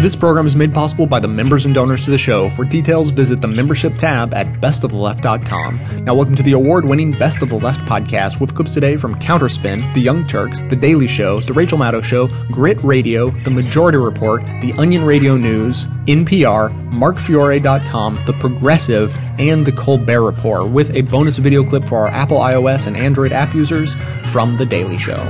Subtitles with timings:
[0.00, 2.48] This program is made possible by the members and donors to the show.
[2.48, 6.04] For details, visit the membership tab at bestoftheleft.com.
[6.06, 9.14] Now, welcome to the award winning Best of the Left podcast with clips today from
[9.16, 13.98] Counterspin, The Young Turks, The Daily Show, The Rachel Maddow Show, Grit Radio, The Majority
[13.98, 21.02] Report, The Onion Radio News, NPR, MarkFiore.com, The Progressive, and The Colbert Report, with a
[21.02, 23.96] bonus video clip for our Apple iOS and Android app users
[24.32, 25.20] from The Daily Show.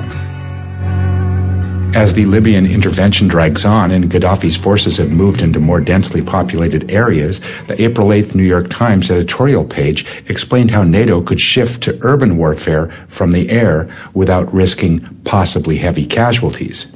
[1.92, 6.90] As the Libyan intervention drags on and Gaddafi's forces have moved into more densely populated
[6.90, 11.98] areas, the April 8th New York Times editorial page explained how NATO could shift to
[12.02, 16.86] urban warfare from the air without risking possibly heavy casualties.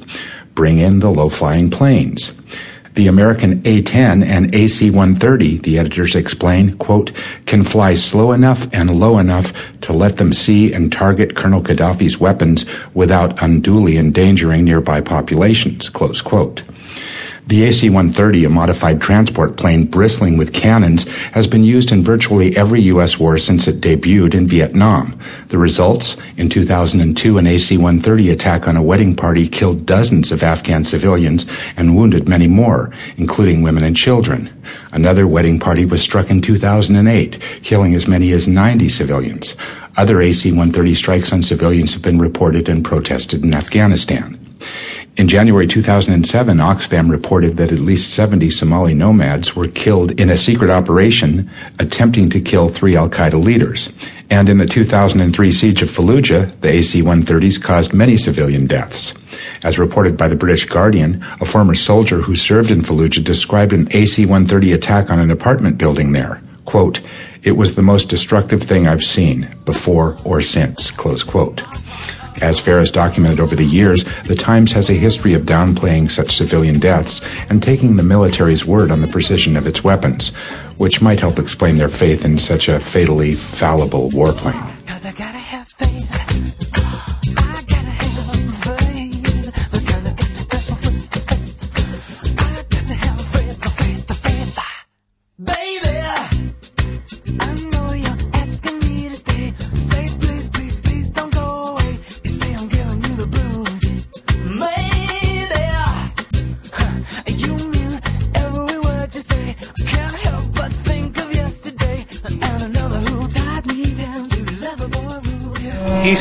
[0.55, 2.31] Bring in the low flying planes.
[2.95, 7.11] The American A-10 and AC-130, the editors explain, quote,
[7.45, 12.21] can fly slow enough and low enough to let them see and target Colonel Gaddafi's
[12.21, 16.63] weapons without unduly endangering nearby populations, close quote.
[17.47, 22.81] The AC-130, a modified transport plane bristling with cannons, has been used in virtually every
[22.83, 23.19] U.S.
[23.19, 25.19] war since it debuted in Vietnam.
[25.49, 26.17] The results?
[26.37, 31.45] In 2002, an AC-130 attack on a wedding party killed dozens of Afghan civilians
[31.77, 34.49] and wounded many more, including women and children.
[34.91, 39.55] Another wedding party was struck in 2008, killing as many as 90 civilians.
[39.95, 44.39] Other AC-130 strikes on civilians have been reported and protested in Afghanistan.
[45.17, 50.35] In January 2007, Oxfam reported that at least 70 Somali nomads were killed in a
[50.35, 51.49] secret operation
[51.79, 53.93] attempting to kill three Al Qaeda leaders.
[54.29, 59.13] And in the 2003 siege of Fallujah, the AC 130s caused many civilian deaths.
[59.63, 63.87] As reported by the British Guardian, a former soldier who served in Fallujah described an
[63.91, 66.41] AC 130 attack on an apartment building there.
[66.65, 66.99] Quote,
[67.41, 71.63] it was the most destructive thing I've seen, before or since, close quote.
[72.41, 76.79] As Ferris documented over the years, the Times has a history of downplaying such civilian
[76.79, 80.29] deaths and taking the military's word on the precision of its weapons,
[80.77, 84.61] which might help explain their faith in such a fatally fallible warplane.
[85.85, 86.84] he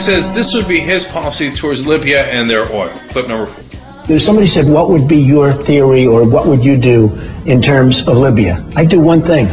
[0.05, 2.91] says this would be his policy towards Libya and their oil.
[3.09, 3.65] Clip number four.
[4.07, 7.09] If somebody said, What would be your theory or what would you do
[7.47, 8.61] in terms of Libya?
[8.77, 9.49] I do one thing.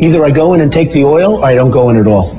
[0.00, 2.34] Either I go in and take the oil or I don't go in at all.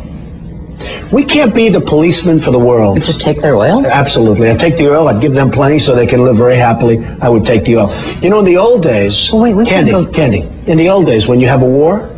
[1.13, 2.97] We can't be the policeman for the world.
[2.97, 3.85] You just take their oil?
[3.85, 4.49] Absolutely.
[4.49, 6.99] I'd take the oil, I'd give them plenty so they can live very happily.
[7.21, 7.91] I would take the oil.
[8.19, 10.11] You know, in the old days, well, wait, we Candy, go...
[10.11, 12.11] Candy, in the old days, when you have a war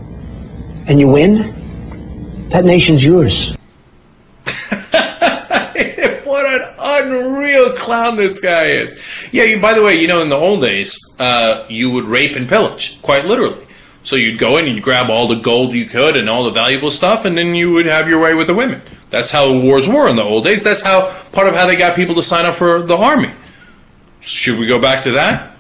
[0.88, 3.54] and you win, that nation's yours.
[7.02, 9.28] Unreal clown this guy is.
[9.32, 12.36] Yeah, you, by the way, you know, in the old days, uh, you would rape
[12.36, 13.66] and pillage, quite literally.
[14.04, 16.52] So you'd go in and you'd grab all the gold you could and all the
[16.52, 18.82] valuable stuff, and then you would have your way with the women.
[19.10, 20.64] That's how wars were in the old days.
[20.64, 23.32] That's how part of how they got people to sign up for the army.
[24.20, 25.56] Should we go back to that?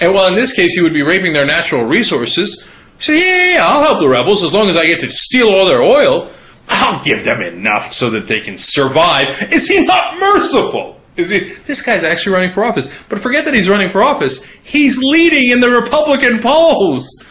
[0.00, 2.64] And well, in this case, he would be raping their natural resources.
[2.98, 5.48] So yeah, yeah, yeah, I'll help the rebels as long as I get to steal
[5.48, 6.30] all their oil.
[6.68, 9.52] I'll give them enough so that they can survive.
[9.52, 11.00] Is he not merciful?
[11.16, 11.40] Is he?
[11.40, 12.96] This guy's actually running for office.
[13.08, 14.44] But forget that he's running for office.
[14.62, 17.24] He's leading in the Republican polls.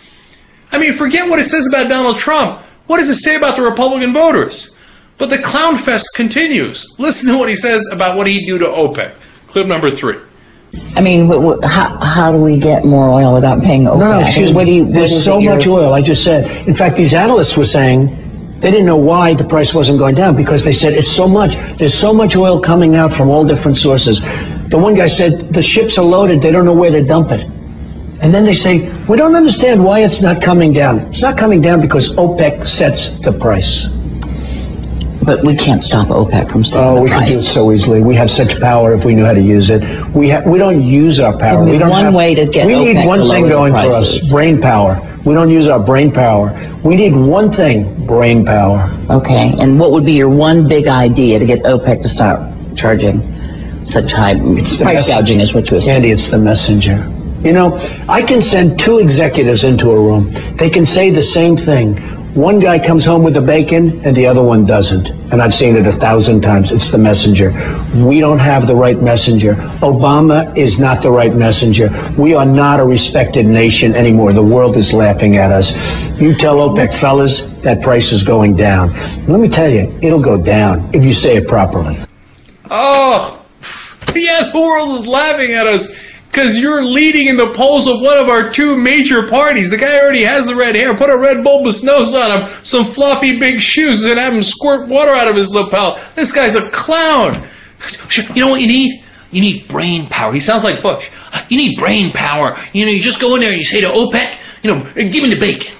[0.71, 2.61] I mean, forget what it says about Donald Trump.
[2.87, 4.75] What does it say about the Republican voters?
[5.17, 6.95] But the clown fest continues.
[6.99, 9.15] Listen to what he says about what he'd do to OPEC.
[9.47, 10.17] Clip number three.
[10.95, 11.27] I mean,
[11.63, 13.99] how, how do we get more oil without paying OPEC?
[13.99, 14.83] No, no, excuse what me.
[14.83, 15.93] Do you, There's so much oil.
[15.93, 16.67] I just said.
[16.67, 18.26] In fact, these analysts were saying
[18.61, 21.53] they didn't know why the price wasn't going down because they said it's so much.
[21.77, 24.17] There's so much oil coming out from all different sources.
[24.73, 26.41] The one guy said the ships are loaded.
[26.41, 27.45] They don't know where to dump it.
[28.17, 31.13] And then they say, we don't understand why it's not coming down.
[31.13, 33.85] It's not coming down because OPEC sets the price.
[35.21, 37.29] But we can't stop OPEC from setting oh, the we price.
[37.29, 38.01] can do it so easily.
[38.01, 39.85] We have such power if we knew how to use it.
[40.17, 41.61] We ha- we don't use our power.
[41.61, 44.31] We don't one have, way to get We OPEC need one thing going for us:
[44.31, 44.97] brain power.
[45.27, 46.55] We don't use our brain power.
[46.83, 48.89] We need one thing: brain power.
[49.09, 53.21] Okay, and what would be your one big idea to get OPEC to stop charging
[53.85, 55.39] such high the price gouging?
[55.39, 55.89] Is what you were.
[55.89, 57.01] Andy, it's the messenger.
[57.41, 57.77] You know,
[58.09, 60.33] I can send two executives into a room.
[60.57, 61.97] They can say the same thing.
[62.37, 65.09] One guy comes home with the bacon and the other one doesn't.
[65.33, 66.69] And I've seen it a thousand times.
[66.69, 67.49] It's the messenger.
[68.05, 69.55] We don't have the right messenger.
[69.81, 71.89] Obama is not the right messenger.
[72.13, 74.33] We are not a respected nation anymore.
[74.33, 75.73] The world is laughing at us.
[76.21, 78.93] You tell OPEC, fellas, that price is going down.
[79.25, 81.97] Let me tell you, it'll go down if you say it properly.
[82.69, 83.43] Oh,
[84.13, 88.17] yeah, the world is laughing at us because you're leading in the polls of one
[88.17, 89.71] of our two major parties.
[89.71, 90.95] The guy already has the red hair.
[90.95, 94.87] Put a red bulbous nose on him, some floppy big shoes, and have him squirt
[94.87, 95.99] water out of his lapel.
[96.15, 97.33] This guy's a clown.
[98.35, 99.03] You know what you need?
[99.31, 100.31] You need brain power.
[100.31, 101.09] He sounds like Bush.
[101.49, 102.57] You need brain power.
[102.71, 105.23] You know, you just go in there and you say to OPEC, you know, give
[105.23, 105.75] me the bacon.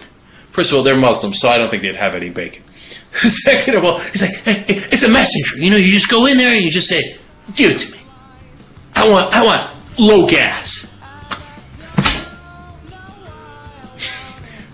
[0.50, 2.64] First of all, they're Muslims, so I don't think they'd have any bacon.
[3.14, 5.58] Second of all, he's like, hey, it's a messenger.
[5.58, 7.18] You know, you just go in there and you just say,
[7.56, 8.00] give it to me.
[8.96, 10.94] I want, I want low gas.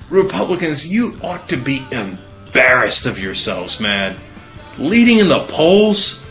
[0.10, 4.16] Republicans, you ought to be embarrassed of yourselves, man.
[4.78, 6.24] Leading in the polls?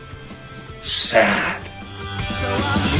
[0.82, 1.60] Sad.
[1.62, 2.91] For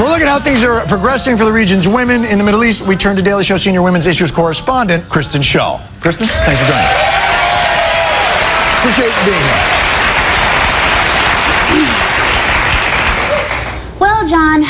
[0.00, 2.82] a look at how things are progressing for the region's women in the Middle East,
[2.82, 5.80] we turn to Daily Show senior women's issues correspondent, Kristen Schaal.
[6.00, 7.14] Kristen, thanks for joining us.
[8.80, 9.84] Appreciate being here.
[14.00, 14.64] Well, John,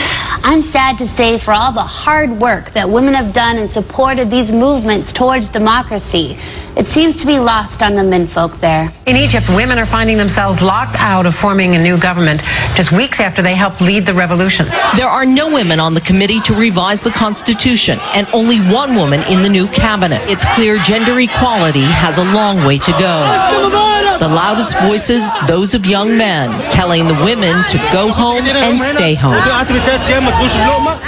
[0.44, 4.18] I'm sad to say for all the hard work that women have done in support
[4.18, 6.36] of these movements towards democracy,
[6.76, 8.92] it seems to be lost on the menfolk there.
[9.06, 12.42] In Egypt, women are finding themselves locked out of forming a new government
[12.74, 14.66] just weeks after they helped lead the revolution.
[14.96, 19.22] There are no women on the committee to revise the Constitution and only one woman
[19.24, 20.22] in the new cabinet.
[20.28, 23.93] It's clear gender equality has a long way to go.
[24.20, 29.14] The loudest voices, those of young men, telling the women to go home and stay
[29.14, 29.34] home.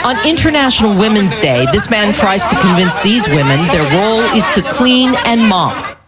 [0.05, 4.63] On International Women's Day, this man tries to convince these women their role is to
[4.63, 5.99] clean and mop.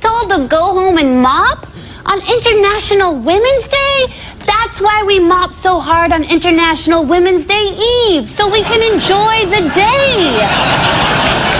[0.00, 1.66] Told to go home and mop?
[2.06, 4.06] On International Women's Day?
[4.44, 7.72] That's why we mop so hard on International Women's Day
[8.10, 11.53] Eve, so we can enjoy the day.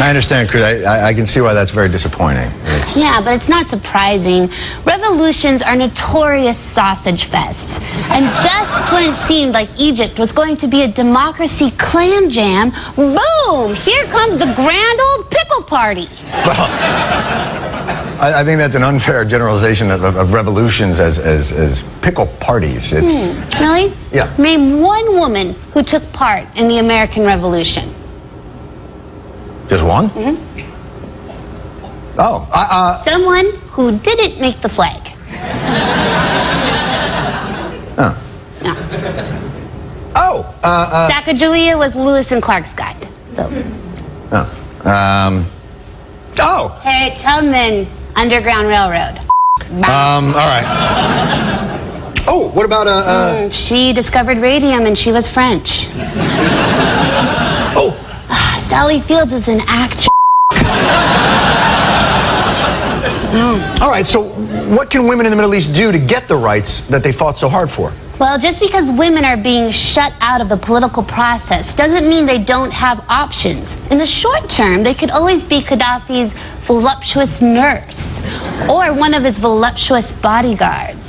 [0.00, 0.86] I understand, Chris.
[0.86, 2.50] I, I, can see why that's very disappointing.
[2.64, 2.96] It's...
[2.96, 4.48] Yeah, but it's not surprising.
[4.84, 7.82] Revolutions are notorious sausage fests.
[8.10, 12.70] And just when it seemed like Egypt was going to be a democracy clam jam,
[12.96, 13.74] boom!
[13.74, 16.08] Here comes the grand old pickle party.
[16.46, 16.56] Well,
[18.20, 22.26] I, I think that's an unfair generalization of, of, of revolutions as, as, as, pickle
[22.40, 22.94] parties.
[22.94, 23.62] It's hmm.
[23.62, 23.92] Really?
[24.10, 24.34] Yeah.
[24.38, 27.94] Name one woman who took part in the American Revolution.
[29.70, 30.08] Just one?
[30.08, 30.34] Mm-hmm.
[32.18, 35.00] Oh, uh, someone who didn't make the flag.
[37.96, 38.16] Oh.
[38.64, 38.74] No.
[40.16, 43.06] Oh, uh, uh, Sacagawea was Lewis and Clark's guide.
[43.26, 43.48] So.
[44.32, 44.46] Oh.
[44.84, 45.46] Um.
[46.40, 46.76] Oh.
[46.82, 49.18] Harriet Tubman, Underground Railroad.
[49.70, 50.34] Um.
[50.34, 50.66] All right.
[52.26, 52.90] Oh, what about uh?
[52.90, 53.34] uh...
[53.34, 55.88] Mm, she discovered radium and she was French.
[58.70, 60.06] Sally Fields is an actress.
[63.34, 63.80] mm.
[63.80, 64.22] All right, so
[64.72, 67.36] what can women in the Middle East do to get the rights that they fought
[67.36, 67.92] so hard for?
[68.20, 72.38] Well, just because women are being shut out of the political process doesn't mean they
[72.38, 73.76] don't have options.
[73.90, 76.32] In the short term, they could always be Gaddafi's
[76.64, 78.22] voluptuous nurse
[78.70, 80.99] or one of his voluptuous bodyguards.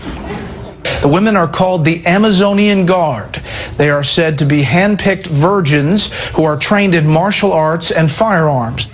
[1.02, 3.42] The women are called the Amazonian Guard.
[3.78, 8.92] They are said to be handpicked virgins who are trained in martial arts and firearms.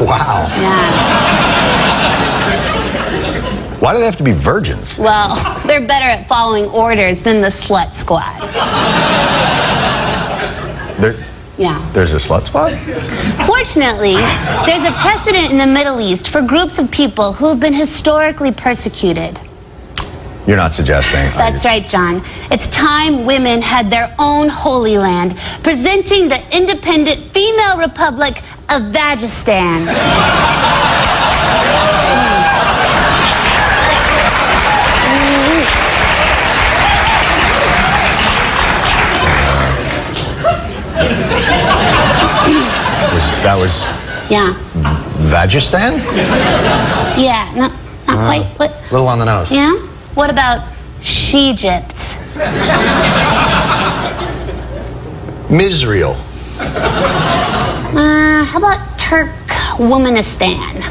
[0.00, 0.48] Wow.
[0.50, 1.18] Yeah.
[3.78, 4.98] Why do they have to be virgins?
[4.98, 8.40] Well, they're better at following orders than the slut squad.
[11.00, 11.14] There,
[11.56, 11.88] yeah.
[11.92, 12.72] There's a slut squad?
[13.46, 14.14] Fortunately,
[14.66, 18.50] there's a precedent in the Middle East for groups of people who have been historically
[18.50, 19.38] persecuted.
[20.48, 21.20] You're not suggesting.
[21.36, 22.22] That's right, John.
[22.50, 28.38] It's time women had their own holy land, presenting the independent female republic
[28.70, 29.88] of Vagistan.
[29.90, 30.48] Uh,
[43.42, 43.82] that was.
[44.30, 44.54] Yeah.
[45.28, 45.98] Vagistan?
[47.20, 47.70] Yeah, not,
[48.06, 48.46] not uh, quite.
[48.56, 48.70] What?
[48.90, 49.50] Little on the nose.
[49.52, 49.87] Yeah?
[50.18, 50.58] What about
[51.00, 51.94] She-Egypt?
[55.48, 56.16] Misreal.
[56.58, 60.82] Uh, how about Turkwomanistan?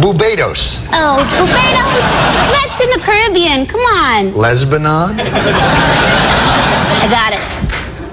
[0.00, 0.80] Barbados.
[0.88, 2.04] Oh, Barbados?
[2.48, 3.66] That's in the Caribbean.
[3.66, 4.32] Come on.
[4.32, 5.20] Lesbanon?
[6.96, 7.44] I got it.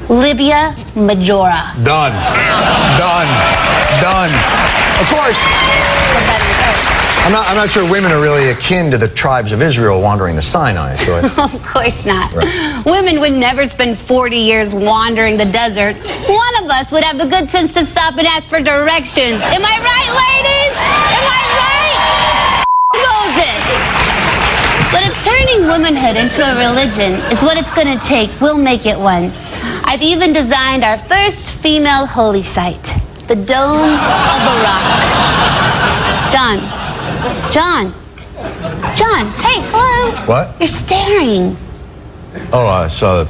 [0.10, 1.72] Libya Majora.
[1.86, 2.12] Done.
[3.00, 3.30] Done.
[4.04, 4.34] Done.
[5.00, 5.40] Of course,
[7.26, 10.36] I'm not, I'm not sure women are really akin to the tribes of Israel wandering
[10.38, 10.96] the Sinai.
[10.96, 11.22] So I-
[11.54, 12.32] Of course not.
[12.34, 12.84] Right.
[12.86, 15.98] Women would never spend 40 years wandering the desert.
[15.98, 19.42] One of us would have the good sense to stop and ask for directions.
[19.44, 20.72] Am I right, ladies?
[21.20, 22.64] Am I right?
[22.96, 23.66] Moses.
[24.94, 28.86] But if turning womanhood into a religion is what it's going to take, we'll make
[28.86, 29.34] it one.
[29.84, 32.86] I've even designed our first female holy site,
[33.28, 34.88] the Domes of the Rock.
[36.32, 36.77] John.
[37.52, 37.94] John.
[38.96, 39.28] John.
[39.42, 40.26] Hey, hello.
[40.26, 40.56] What?
[40.60, 41.58] You're staring.
[42.54, 43.30] Oh, I saw the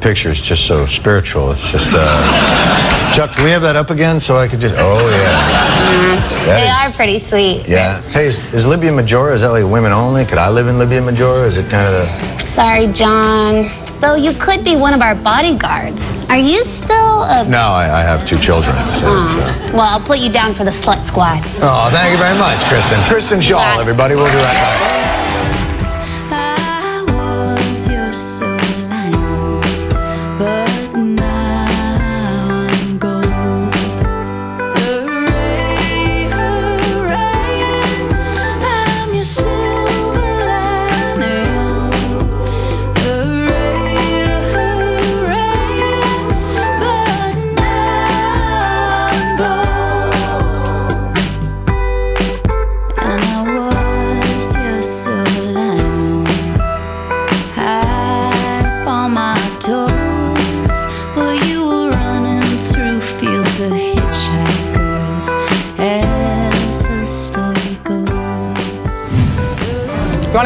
[0.00, 0.30] picture.
[0.30, 1.52] It's just so spiritual.
[1.52, 3.12] It's just, uh...
[3.14, 4.74] Chuck, can we have that up again so I could just...
[4.78, 6.46] Oh, yeah.
[6.46, 7.68] they That are pretty sweet.
[7.68, 8.00] Yeah.
[8.10, 10.24] Hey, is, is Libya Majora, is that like women only?
[10.24, 11.42] Could I live in Libya Majora?
[11.42, 12.48] Is it kind of.
[12.54, 13.83] Sorry, John.
[14.04, 16.18] Though you could be one of our bodyguards.
[16.28, 17.48] Are you still a.
[17.48, 18.76] No, I, I have two children.
[19.00, 19.70] So uh...
[19.72, 21.40] Well, I'll put you down for the slut squad.
[21.62, 23.00] Oh, thank you very much, Kristen.
[23.08, 24.14] Kristen Schaal, everybody.
[24.14, 25.03] We'll be right back.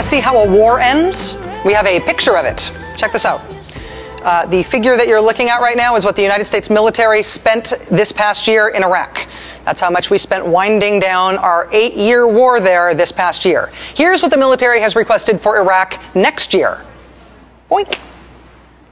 [0.08, 1.34] See how a war ends?
[1.66, 2.72] We have a picture of it.
[2.96, 3.42] Check this out.
[4.22, 7.22] Uh, the figure that you're looking at right now is what the United States military
[7.22, 9.26] spent this past year in Iraq.
[9.66, 13.70] That's how much we spent winding down our eight year war there this past year.
[13.94, 16.82] Here's what the military has requested for Iraq next year.
[17.70, 18.00] Boink.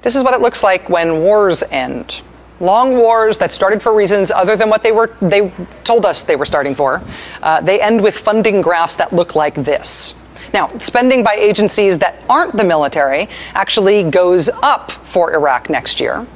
[0.03, 2.21] This is what it looks like when wars end.
[2.61, 5.51] Long wars that started for reasons other than what they were they
[5.83, 7.03] told us they were starting for.
[7.41, 10.15] Uh, they end with funding graphs that look like this.
[10.53, 16.27] Now, spending by agencies that aren't the military actually goes up for Iraq next year.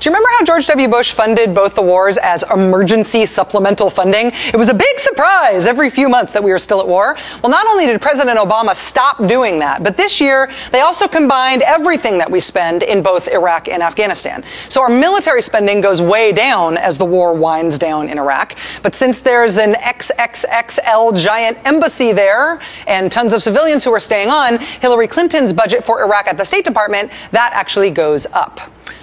[0.00, 0.86] Do you remember how George W.
[0.86, 4.30] Bush funded both the wars as emergency supplemental funding?
[4.32, 7.16] It was a big surprise every few months that we were still at war.
[7.42, 11.62] Well, not only did President Obama stop doing that, but this year they also combined
[11.62, 14.44] everything that we spend in both Iraq and Afghanistan.
[14.68, 18.56] So our military spending goes way down as the war winds down in Iraq.
[18.84, 24.28] But since there's an XXXL giant embassy there and tons of civilians who are staying
[24.28, 28.60] on, Hillary Clinton's budget for Iraq at the State Department, that actually goes up.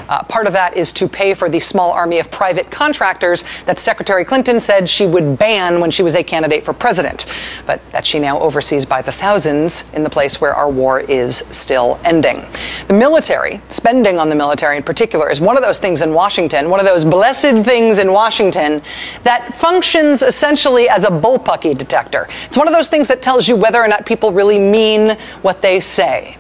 [0.08, 3.80] Uh, part of that is to pay for the small army of private contractors that
[3.80, 7.26] Secretary Clinton said she would ban when she was a candidate for president,
[7.66, 11.38] but that she now oversees by the thousands in the place where our war is
[11.50, 12.46] still ending.
[12.88, 16.70] The military, spending on the military in particular, is one of those things in Washington,
[16.70, 18.82] one of those blessed things in Washington
[19.24, 22.28] that functions essentially as a bullpucky detector.
[22.46, 25.62] It's one of those things that tells you whether or not people really mean what
[25.62, 26.38] they say.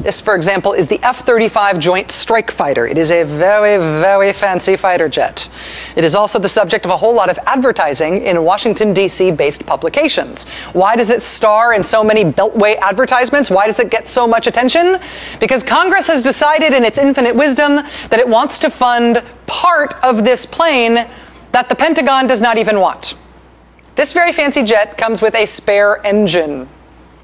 [0.00, 2.86] This, for example, is the F 35 Joint Strike Fighter.
[2.86, 5.48] It is a very, very fancy fighter jet.
[5.96, 9.32] It is also the subject of a whole lot of advertising in Washington, D.C.
[9.32, 10.48] based publications.
[10.72, 13.50] Why does it star in so many Beltway advertisements?
[13.50, 15.00] Why does it get so much attention?
[15.40, 17.76] Because Congress has decided in its infinite wisdom
[18.10, 21.08] that it wants to fund part of this plane
[21.50, 23.16] that the Pentagon does not even want.
[23.96, 26.68] This very fancy jet comes with a spare engine.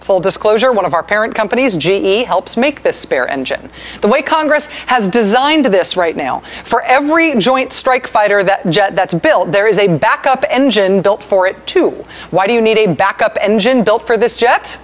[0.05, 3.71] Full disclosure, one of our parent companies, GE, helps make this spare engine.
[4.03, 8.95] The way Congress has designed this right now, for every joint strike fighter that jet
[8.95, 11.93] that's built, there is a backup engine built for it too.
[12.31, 14.79] Why do you need a backup engine built for this jet?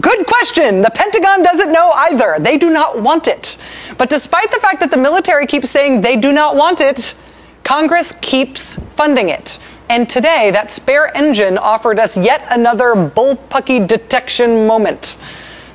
[0.00, 0.82] Good question.
[0.82, 2.36] The Pentagon doesn't know either.
[2.38, 3.58] They do not want it.
[3.98, 7.16] But despite the fact that the military keeps saying they do not want it,
[7.64, 9.58] Congress keeps funding it.
[9.88, 15.18] And today, that spare engine offered us yet another bullpucky detection moment.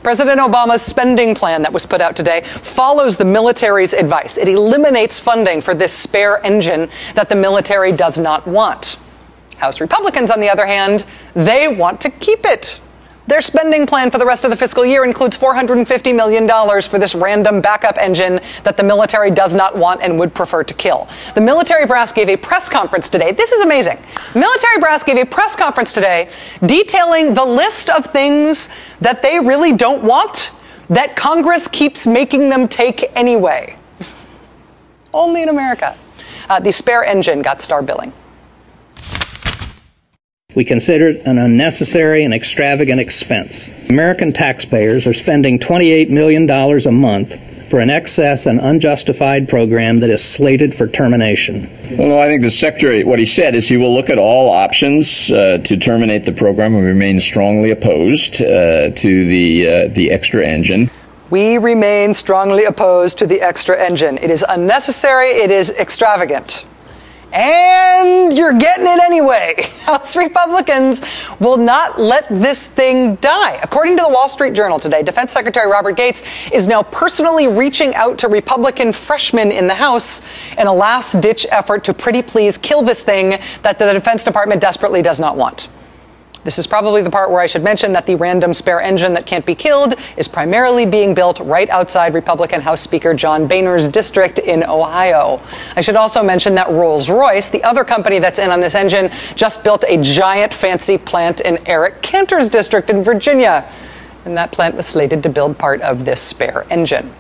[0.02, 4.38] President Obama's spending plan that was put out today follows the military's advice.
[4.38, 8.98] It eliminates funding for this spare engine that the military does not want.
[9.58, 12.80] House Republicans, on the other hand, they want to keep it.
[13.30, 16.48] Their spending plan for the rest of the fiscal year includes $450 million
[16.82, 20.74] for this random backup engine that the military does not want and would prefer to
[20.74, 21.08] kill.
[21.36, 23.32] The military brass gave a press conference today.
[23.32, 24.00] This is amazing.
[24.34, 26.32] Military brass gave a press conference today
[26.66, 28.68] detailing the list of things
[29.00, 30.52] that they really don't want
[30.90, 33.78] that Congress keeps making them take anyway.
[35.14, 35.96] Only in America.
[36.50, 38.12] Uh, the spare engine got star billing.
[40.56, 43.88] We consider it an unnecessary and extravagant expense.
[43.88, 50.10] American taxpayers are spending $28 million a month for an excess and unjustified program that
[50.10, 51.70] is slated for termination.
[52.00, 54.50] Well, no, I think the Secretary, what he said is he will look at all
[54.50, 60.10] options uh, to terminate the program and remain strongly opposed uh, to the, uh, the
[60.10, 60.90] extra engine.
[61.30, 64.18] We remain strongly opposed to the extra engine.
[64.18, 66.66] It is unnecessary, it is extravagant.
[67.32, 69.56] And you're getting it anyway.
[69.84, 71.04] House Republicans
[71.40, 73.60] will not let this thing die.
[73.62, 77.94] According to the Wall Street Journal today, Defense Secretary Robert Gates is now personally reaching
[77.96, 80.26] out to Republican freshmen in the House
[80.58, 84.62] in a last ditch effort to pretty please kill this thing that the Defense Department
[84.62, 85.70] desperately does not want.
[86.44, 89.26] This is probably the part where I should mention that the random spare engine that
[89.26, 94.40] can't be killed is primarily being built right outside Republican House Speaker John Boehner's district
[94.40, 95.42] in Ohio.
[95.76, 99.10] I should also mention that Rolls Royce, the other company that's in on this engine,
[99.36, 103.70] just built a giant fancy plant in Eric Cantor's district in Virginia.
[104.24, 107.14] And that plant was slated to build part of this spare engine.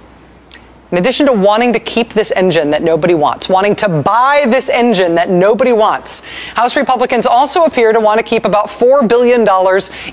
[0.91, 4.69] In addition to wanting to keep this engine that nobody wants, wanting to buy this
[4.69, 6.22] engine that nobody wants,
[6.55, 9.41] House Republicans also appear to want to keep about $4 billion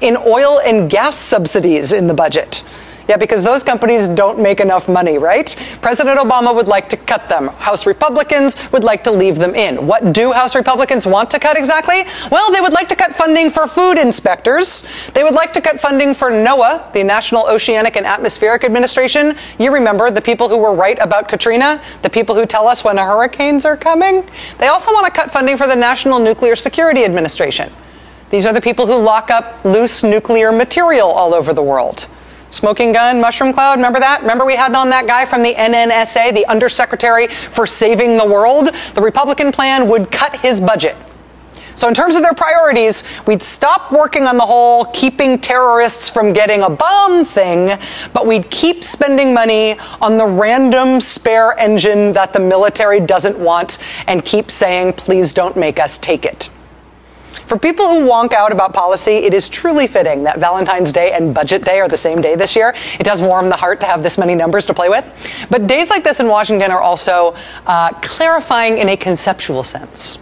[0.03, 2.63] in oil and gas subsidies in the budget.
[3.09, 5.55] Yeah, because those companies don't make enough money, right?
[5.81, 7.49] President Obama would like to cut them.
[7.49, 9.87] House Republicans would like to leave them in.
[9.87, 12.03] What do House Republicans want to cut exactly?
[12.33, 14.85] Well, they would like to cut funding for food inspectors.
[15.15, 19.37] They would like to cut funding for NOAA, the National Oceanic and Atmospheric Administration.
[19.59, 22.97] You remember the people who were right about Katrina, the people who tell us when
[22.97, 24.29] hurricanes are coming.
[24.59, 27.73] They also want to cut funding for the National Nuclear Security Administration.
[28.31, 32.09] These are the people who lock up loose nuclear material all over the world.
[32.51, 34.21] Smoking gun, mushroom cloud, remember that?
[34.21, 38.69] Remember we had on that guy from the NNSA, the Undersecretary for Saving the World?
[38.95, 40.97] The Republican plan would cut his budget.
[41.77, 46.33] So, in terms of their priorities, we'd stop working on the whole keeping terrorists from
[46.33, 47.79] getting a bomb thing,
[48.15, 53.77] but we'd keep spending money on the random spare engine that the military doesn't want
[54.07, 56.51] and keep saying, please don't make us take it.
[57.45, 61.35] For people who wonk out about policy, it is truly fitting that Valentine's Day and
[61.35, 62.75] Budget Day are the same day this year.
[62.99, 65.07] It does warm the heart to have this many numbers to play with.
[65.51, 67.35] But days like this in Washington are also
[67.67, 70.19] uh, clarifying in a conceptual sense.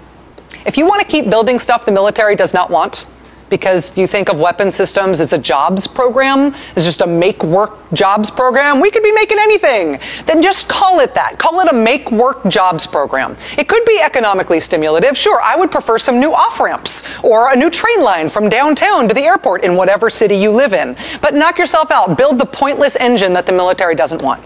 [0.66, 3.06] If you want to keep building stuff the military does not want,
[3.48, 7.78] because you think of weapon systems as a jobs program, as just a make work
[7.92, 9.98] jobs program, we could be making anything.
[10.26, 11.38] Then just call it that.
[11.38, 13.36] Call it a make work jobs program.
[13.58, 15.16] It could be economically stimulative.
[15.16, 19.08] Sure, I would prefer some new off ramps or a new train line from downtown
[19.08, 20.96] to the airport in whatever city you live in.
[21.20, 22.16] But knock yourself out.
[22.16, 24.42] Build the pointless engine that the military doesn't want.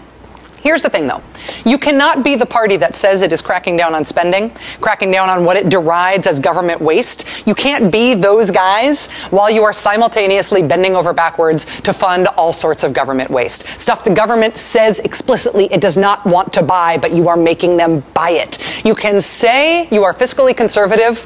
[0.61, 1.21] Here's the thing though.
[1.65, 5.29] You cannot be the party that says it is cracking down on spending, cracking down
[5.29, 7.47] on what it derides as government waste.
[7.47, 12.51] You can't be those guys while you are simultaneously bending over backwards to fund all
[12.53, 13.67] sorts of government waste.
[13.79, 17.77] Stuff the government says explicitly it does not want to buy, but you are making
[17.77, 18.85] them buy it.
[18.85, 21.25] You can say you are fiscally conservative,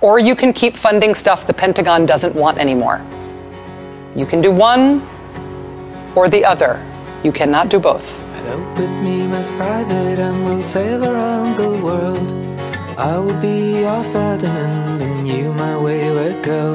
[0.00, 3.04] or you can keep funding stuff the Pentagon doesn't want anymore.
[4.14, 5.02] You can do one
[6.14, 6.84] or the other.
[7.22, 8.23] You cannot do both.
[8.46, 12.28] Out with me, my private, and we'll sail around the world.
[12.98, 16.74] I will be your Ferdinand, and you my wayward girl.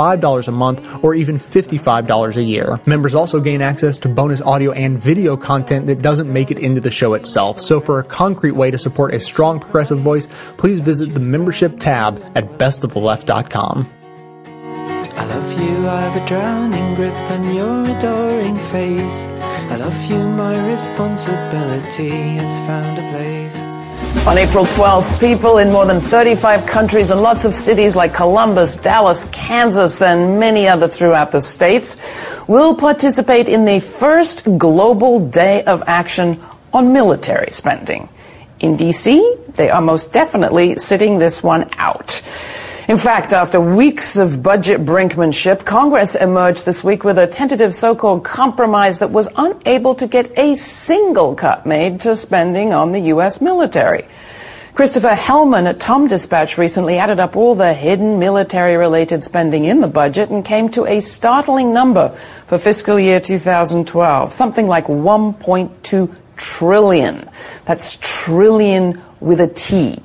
[0.01, 2.79] a month or even $55 a year.
[2.85, 6.81] Members also gain access to bonus audio and video content that doesn't make it into
[6.81, 7.59] the show itself.
[7.59, 11.79] So for a concrete way to support a strong progressive voice, please visit the membership
[11.79, 13.89] tab at bestoftheleft.com.
[15.13, 19.19] I love you, I have a drowning grip on your adoring face.
[19.71, 23.50] I love you, my responsibility has found a place.
[24.27, 28.77] On April 12th, people in more than 35 countries and lots of cities like Columbus,
[28.77, 31.97] Dallas, Kansas, and many other throughout the states
[32.47, 36.39] will participate in the first global day of action
[36.71, 38.07] on military spending.
[38.59, 42.21] In D.C., they are most definitely sitting this one out.
[42.87, 48.23] In fact, after weeks of budget brinkmanship, Congress emerged this week with a tentative so-called
[48.23, 53.39] compromise that was unable to get a single cut made to spending on the U.S.
[53.39, 54.05] military.
[54.73, 59.79] Christopher Hellman at Tom Dispatch recently added up all the hidden military related spending in
[59.81, 62.09] the budget and came to a startling number
[62.47, 67.29] for fiscal year 2012, something like 1.2 trillion.
[67.65, 70.01] That's trillion with a T.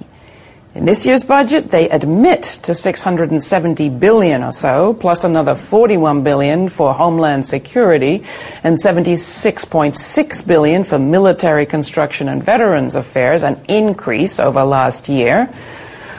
[0.76, 6.68] In this year's budget, they admit to 670 billion or so, plus another 41 billion
[6.68, 8.24] for homeland security
[8.62, 15.48] and 76.6 billion for military construction and veterans affairs, an increase over last year.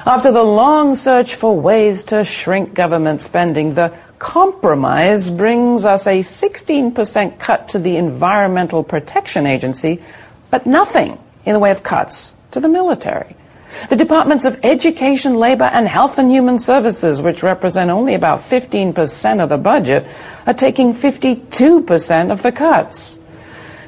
[0.07, 6.21] After the long search for ways to shrink government spending, the compromise brings us a
[6.21, 10.01] 16% cut to the Environmental Protection Agency,
[10.49, 13.35] but nothing in the way of cuts to the military.
[13.89, 19.41] The departments of Education, Labor, and Health and Human Services, which represent only about 15%
[19.41, 20.05] of the budget,
[20.45, 23.19] are taking 52% of the cuts.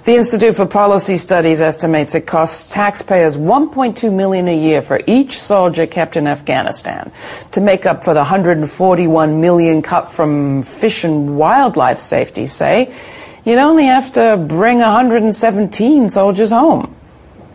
[0.06, 5.38] The Institute for Policy Studies estimates it costs taxpayers 1.2 million a year for each
[5.38, 7.12] soldier kept in Afghanistan.
[7.52, 12.94] To make up for the 141 million cut from fish and wildlife safety, say,
[13.44, 16.96] you'd only have to bring 117 soldiers home.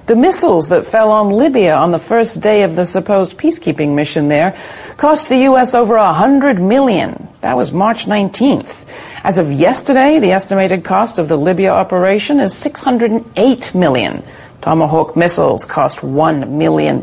[0.07, 4.29] The missiles that fell on Libya on the first day of the supposed peacekeeping mission
[4.29, 4.55] there
[4.99, 5.75] cost the U.S.
[5.75, 7.27] over a hundred million.
[7.41, 8.87] That was March 19th.
[9.25, 14.23] As of yesterday, the estimated cost of the Libya operation is 608 million.
[14.61, 17.03] Tomahawk missiles cost $1 million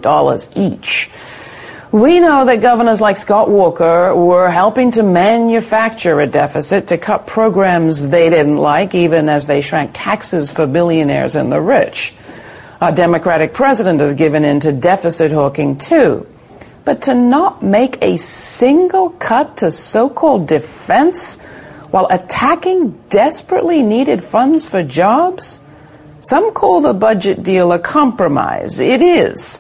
[0.56, 1.10] each.
[1.92, 7.26] We know that governors like Scott Walker were helping to manufacture a deficit to cut
[7.26, 12.14] programs they didn't like, even as they shrank taxes for billionaires and the rich.
[12.82, 16.26] Our Democratic president has given in to deficit hawking too.
[16.84, 21.38] But to not make a single cut to so-called defense
[21.91, 25.60] while attacking desperately needed funds for jobs?
[26.22, 28.80] Some call the budget deal a compromise.
[28.80, 29.60] It is.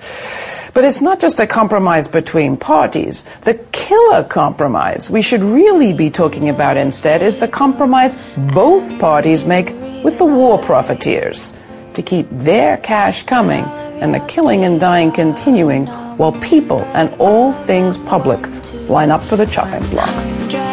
[0.73, 3.23] But it's not just a compromise between parties.
[3.41, 9.45] The killer compromise we should really be talking about instead is the compromise both parties
[9.45, 9.69] make
[10.03, 11.53] with the war profiteers
[11.95, 13.63] to keep their cash coming
[14.01, 15.85] and the killing and dying continuing
[16.17, 18.39] while people and all things public
[18.89, 20.70] line up for the chopping block.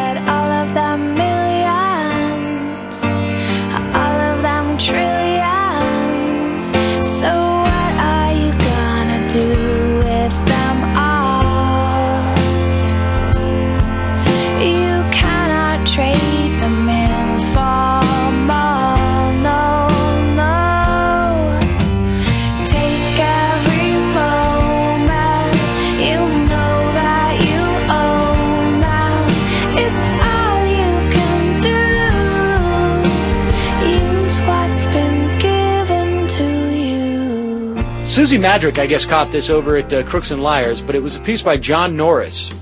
[38.29, 41.17] Susie Madrak, I guess, caught this over at uh, Crooks and Liars, but it was
[41.17, 42.53] a piece by John Norris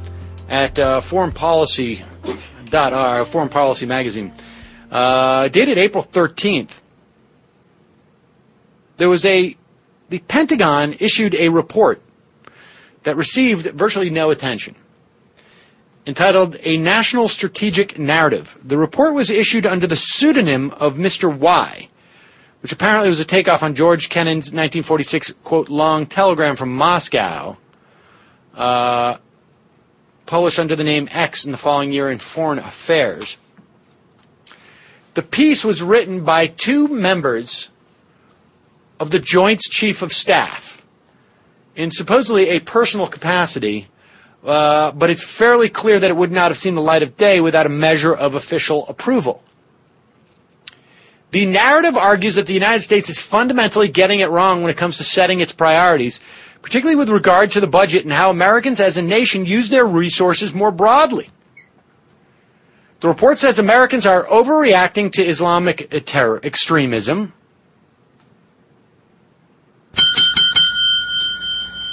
[0.48, 2.04] at uh, Foreign Policy
[2.66, 4.32] dot uh, Foreign Policy magazine,
[4.92, 6.80] uh, dated April thirteenth.
[8.98, 9.56] There was a
[10.08, 12.00] the Pentagon issued a report
[13.02, 14.76] that received virtually no attention.
[16.06, 18.56] Entitled A National Strategic Narrative.
[18.62, 21.36] The report was issued under the pseudonym of Mr.
[21.36, 21.88] Y,
[22.62, 27.56] which apparently was a takeoff on George Kennan's 1946, quote, long telegram from Moscow,
[28.54, 29.18] uh,
[30.24, 33.36] published under the name X in the following year in Foreign Affairs.
[35.14, 37.70] The piece was written by two members
[38.98, 40.84] of the Joint's Chief of Staff
[41.74, 43.88] in supposedly a personal capacity,
[44.44, 47.40] uh, but it's fairly clear that it would not have seen the light of day
[47.40, 49.42] without a measure of official approval.
[51.32, 54.96] The narrative argues that the United States is fundamentally getting it wrong when it comes
[54.98, 56.20] to setting its priorities,
[56.62, 60.54] particularly with regard to the budget and how Americans as a nation use their resources
[60.54, 61.28] more broadly.
[63.00, 67.32] The report says Americans are overreacting to Islamic terror extremism.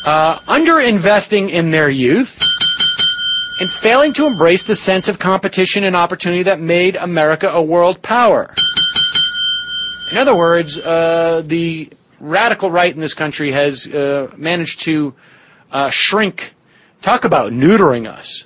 [0.06, 2.42] Uh, underinvesting in their youth
[3.60, 8.02] and failing to embrace the sense of competition and opportunity that made America a world
[8.02, 8.54] power.
[10.14, 15.16] In other words, uh, the radical right in this country has uh, managed to
[15.72, 16.54] uh, shrink.
[17.02, 18.46] Talk about neutering us.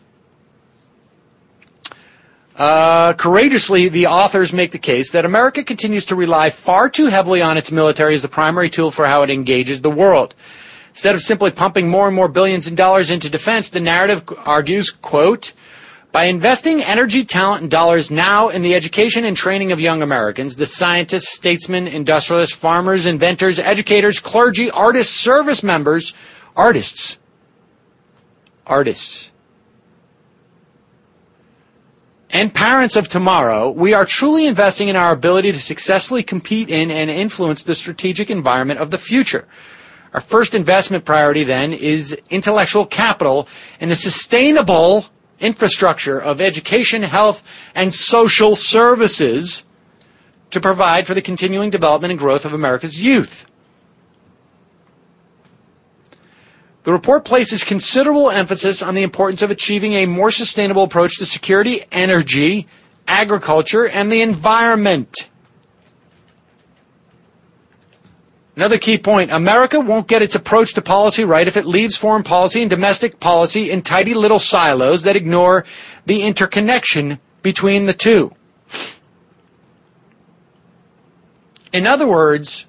[2.56, 7.42] Uh, courageously, the authors make the case that America continues to rely far too heavily
[7.42, 10.36] on its military as the primary tool for how it engages the world.
[10.92, 14.90] Instead of simply pumping more and more billions in dollars into defense, the narrative argues,
[14.90, 15.52] quote,
[16.18, 20.56] by investing energy, talent, and dollars now in the education and training of young Americans,
[20.56, 26.16] the scientists, statesmen, industrialists, farmers, inventors, educators, clergy, artists, service members,
[26.56, 27.20] artists,
[28.66, 29.32] artists,
[32.32, 36.90] and parents of tomorrow, we are truly investing in our ability to successfully compete in
[36.90, 39.48] and influence the strategic environment of the future.
[40.16, 43.48] Our first investment priority then is intellectual capital
[43.80, 45.06] and the sustainable
[45.40, 47.44] infrastructure of education, health,
[47.76, 49.64] and social services
[50.52, 53.46] to provide for the continuing development and growth of America's youth.
[56.84, 61.26] The report places considerable emphasis on the importance of achieving a more sustainable approach to
[61.26, 62.66] security, energy,
[63.08, 65.28] agriculture, and the environment.
[68.58, 72.24] Another key point America won't get its approach to policy right if it leaves foreign
[72.24, 75.64] policy and domestic policy in tidy little silos that ignore
[76.08, 78.34] the interconnection between the two.
[81.72, 82.66] In other words,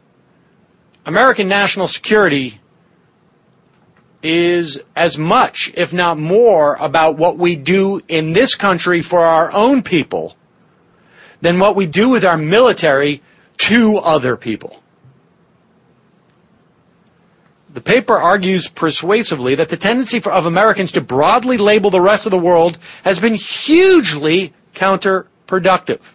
[1.07, 2.61] American national security
[4.22, 9.51] is as much, if not more, about what we do in this country for our
[9.53, 10.37] own people
[11.40, 13.22] than what we do with our military
[13.57, 14.83] to other people.
[17.74, 22.24] The paper argues persuasively that the tendency for, of Americans to broadly label the rest
[22.26, 26.14] of the world has been hugely counterproductive.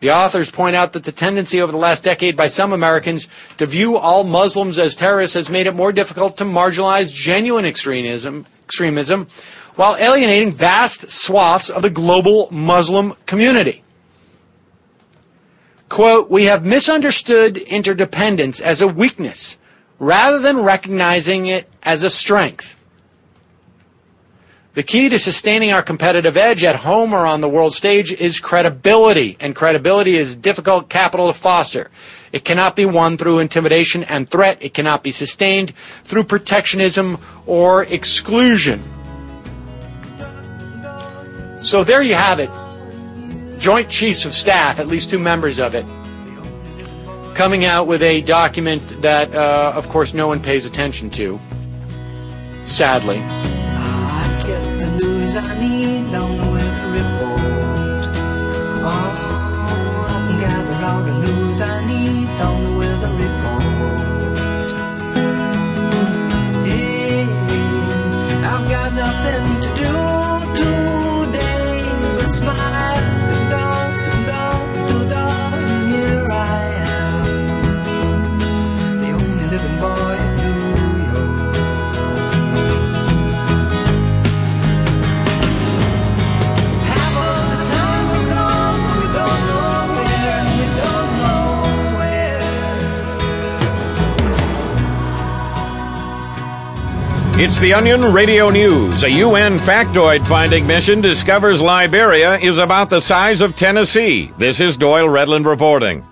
[0.00, 3.66] The authors point out that the tendency over the last decade by some Americans to
[3.66, 9.28] view all Muslims as terrorists has made it more difficult to marginalize genuine extremism, extremism
[9.76, 13.84] while alienating vast swaths of the global Muslim community.
[15.90, 19.58] Quote, we have misunderstood interdependence as a weakness
[20.00, 22.76] rather than recognizing it as a strength.
[24.74, 28.40] The key to sustaining our competitive edge at home or on the world stage is
[28.40, 31.90] credibility, and credibility is difficult capital to foster.
[32.32, 34.58] It cannot be won through intimidation and threat.
[34.62, 38.82] It cannot be sustained through protectionism or exclusion.
[41.62, 42.50] So there you have it.
[43.58, 45.84] Joint Chiefs of Staff, at least two members of it,
[47.34, 51.38] coming out with a document that, uh, of course, no one pays attention to.
[52.64, 53.20] Sadly.
[97.42, 99.02] It's the Onion Radio News.
[99.02, 104.30] A UN factoid finding mission discovers Liberia is about the size of Tennessee.
[104.36, 106.04] This is Doyle Redland reporting.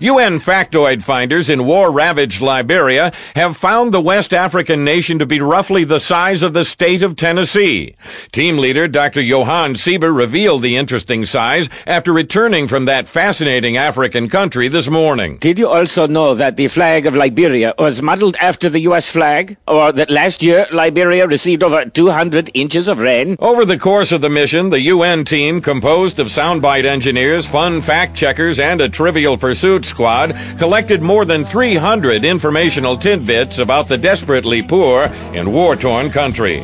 [0.00, 5.40] UN factoid finders in war ravaged Liberia have found the West African nation to be
[5.40, 7.94] roughly the size of the state of Tennessee.
[8.32, 9.20] Team leader Dr.
[9.20, 15.38] Johan Sieber revealed the interesting size after returning from that fascinating African country this morning.
[15.38, 19.08] Did you also know that the flag of Liberia was modeled after the U.S.
[19.08, 19.56] flag?
[19.68, 23.36] Or that last year Liberia received over 200 inches of rain?
[23.38, 28.16] Over the course of the mission, the UN team, composed of soundbite engineers, fun fact
[28.16, 34.62] checkers, and a trivial pursuit squad, collected more than 300 informational tidbits about the desperately
[34.62, 36.60] poor and war torn country.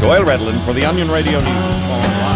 [0.00, 2.29] Doyle Redland for the Onion Radio News.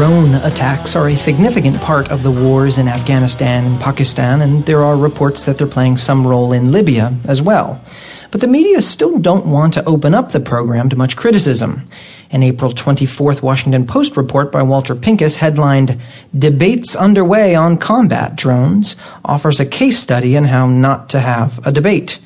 [0.00, 4.82] Drone attacks are a significant part of the wars in Afghanistan and Pakistan, and there
[4.82, 7.84] are reports that they're playing some role in Libya as well.
[8.30, 11.86] But the media still don't want to open up the program to much criticism.
[12.30, 16.00] An April 24th Washington Post report by Walter Pincus headlined
[16.34, 21.72] Debates Underway on Combat Drones offers a case study in how not to have a
[21.72, 22.20] debate.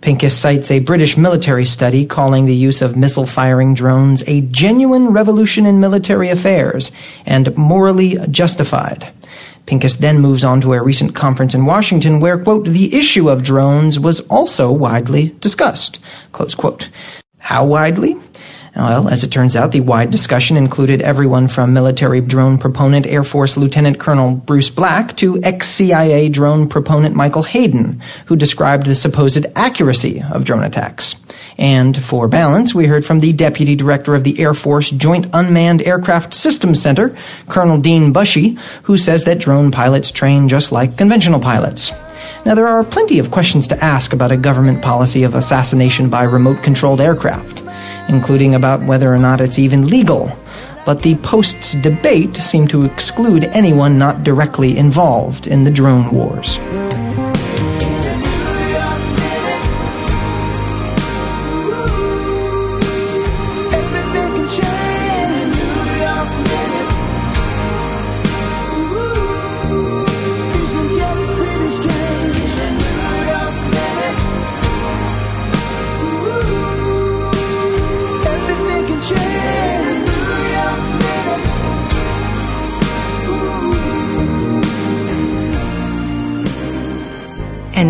[0.00, 5.08] Pincus cites a British military study calling the use of missile firing drones a genuine
[5.08, 6.92] revolution in military affairs
[7.26, 9.12] and morally justified.
[9.66, 13.42] Pincus then moves on to a recent conference in Washington where, quote, the issue of
[13.42, 15.98] drones was also widely discussed,
[16.32, 16.90] close quote.
[17.38, 18.16] How widely?
[18.78, 23.24] Well, as it turns out, the wide discussion included everyone from military drone proponent Air
[23.24, 29.44] Force Lieutenant Colonel Bruce Black to ex-CIA drone proponent Michael Hayden, who described the supposed
[29.56, 31.16] accuracy of drone attacks.
[31.58, 35.82] And for balance, we heard from the Deputy Director of the Air Force Joint Unmanned
[35.82, 37.16] Aircraft Systems Center,
[37.48, 41.90] Colonel Dean Bushy, who says that drone pilots train just like conventional pilots.
[42.46, 46.22] Now, there are plenty of questions to ask about a government policy of assassination by
[46.22, 47.62] remote controlled aircraft,
[48.08, 50.36] including about whether or not it's even legal.
[50.86, 56.58] But the Post's debate seemed to exclude anyone not directly involved in the drone wars.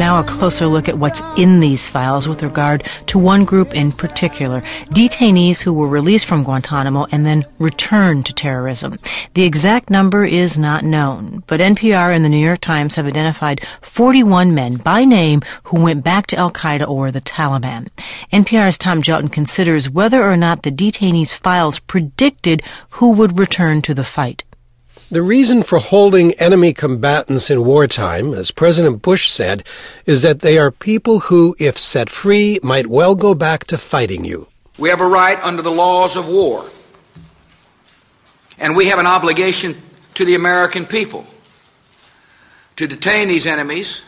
[0.08, 3.92] Now a closer look at what's in these files with regard to one group in
[3.92, 8.96] particular detainees who were released from Guantanamo and then returned to terrorism.
[9.34, 13.60] The exact number is not known, but NPR and the New York Times have identified
[13.82, 17.88] 41 men by name who went back to Al Qaeda or the Taliban.
[18.32, 23.92] NPR's Tom Gjelten considers whether or not the detainees' files predicted who would return to
[23.92, 24.42] the fight.
[25.10, 29.64] The reason for holding enemy combatants in wartime, as President Bush said,
[30.04, 34.26] is that they are people who, if set free, might well go back to fighting
[34.26, 34.48] you.
[34.76, 36.68] We have a right under the laws of war.
[38.58, 39.76] And we have an obligation
[40.12, 41.24] to the American people
[42.76, 44.02] to detain these enemies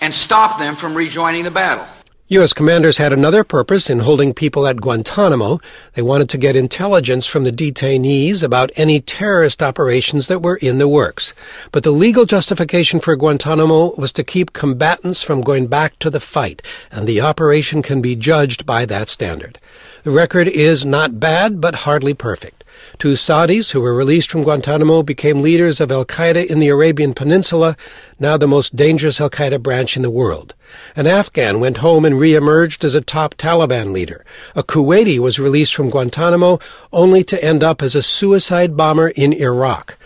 [0.00, 1.86] and stop them from rejoining the battle.
[2.32, 2.52] U.S.
[2.52, 5.58] commanders had another purpose in holding people at Guantanamo.
[5.94, 10.78] They wanted to get intelligence from the detainees about any terrorist operations that were in
[10.78, 11.34] the works.
[11.72, 16.20] But the legal justification for Guantanamo was to keep combatants from going back to the
[16.20, 16.62] fight,
[16.92, 19.58] and the operation can be judged by that standard.
[20.04, 22.62] The record is not bad, but hardly perfect.
[23.00, 27.14] Two Saudis who were released from Guantanamo became leaders of Al Qaeda in the Arabian
[27.14, 27.74] Peninsula,
[28.18, 30.54] now the most dangerous Al Qaeda branch in the world.
[30.94, 34.22] An Afghan went home and re-emerged as a top Taliban leader.
[34.54, 36.60] A Kuwaiti was released from Guantanamo
[36.92, 39.96] only to end up as a suicide bomber in Iraq.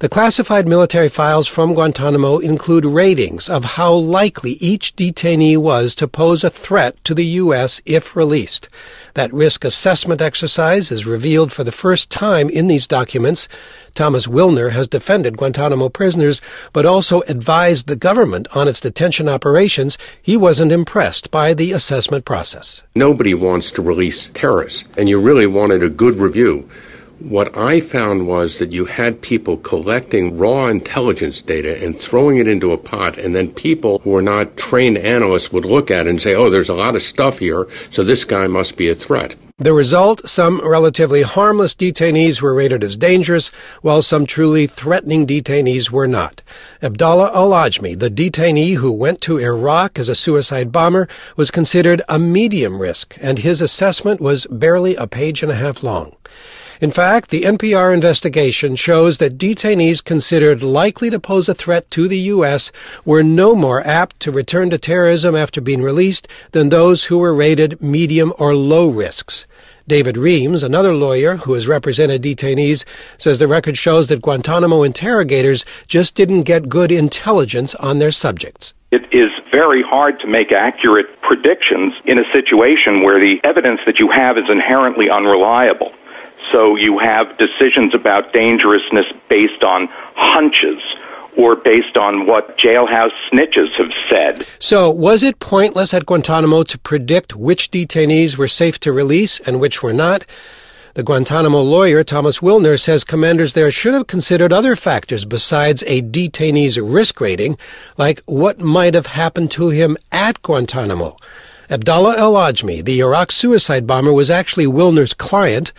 [0.00, 6.08] The classified military files from Guantanamo include ratings of how likely each detainee was to
[6.08, 7.82] pose a threat to the U.S.
[7.84, 8.70] if released.
[9.14, 13.48] That risk assessment exercise is revealed for the first time in these documents.
[13.94, 16.40] Thomas Wilner has defended Guantanamo prisoners,
[16.72, 19.98] but also advised the government on its detention operations.
[20.22, 22.82] He wasn't impressed by the assessment process.
[22.94, 26.68] Nobody wants to release terrorists, and you really wanted a good review.
[27.20, 32.48] What I found was that you had people collecting raw intelligence data and throwing it
[32.48, 36.10] into a pot, and then people who are not trained analysts would look at it
[36.10, 38.94] and say, oh, there's a lot of stuff here, so this guy must be a
[38.94, 39.36] threat.
[39.58, 43.48] The result, some relatively harmless detainees were rated as dangerous,
[43.82, 46.40] while some truly threatening detainees were not.
[46.82, 51.06] Abdallah al-Ajmi, the detainee who went to Iraq as a suicide bomber,
[51.36, 55.82] was considered a medium risk, and his assessment was barely a page and a half
[55.82, 56.16] long.
[56.80, 62.08] In fact, the NPR investigation shows that detainees considered likely to pose a threat to
[62.08, 62.72] the U.S.
[63.04, 67.34] were no more apt to return to terrorism after being released than those who were
[67.34, 69.44] rated medium or low risks.
[69.86, 72.86] David Remes, another lawyer who has represented detainees,
[73.18, 78.72] says the record shows that Guantanamo interrogators just didn't get good intelligence on their subjects.
[78.90, 83.98] It is very hard to make accurate predictions in a situation where the evidence that
[83.98, 85.92] you have is inherently unreliable.
[86.52, 90.82] So you have decisions about dangerousness based on hunches
[91.36, 94.46] or based on what jailhouse snitches have said.
[94.58, 99.60] So, was it pointless at Guantanamo to predict which detainees were safe to release and
[99.60, 100.24] which were not?
[100.94, 106.02] The Guantanamo lawyer, Thomas Wilner, says commanders there should have considered other factors besides a
[106.02, 107.56] detainee's risk rating,
[107.96, 111.16] like what might have happened to him at Guantanamo.
[111.70, 115.72] Abdallah El Ajmi, the Iraq suicide bomber, was actually Wilner's client.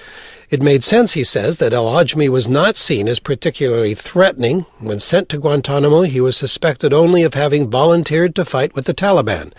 [0.51, 4.65] It made sense, he says, that El Ajmi was not seen as particularly threatening.
[4.79, 8.93] When sent to Guantanamo, he was suspected only of having volunteered to fight with the
[8.93, 9.53] Taliban.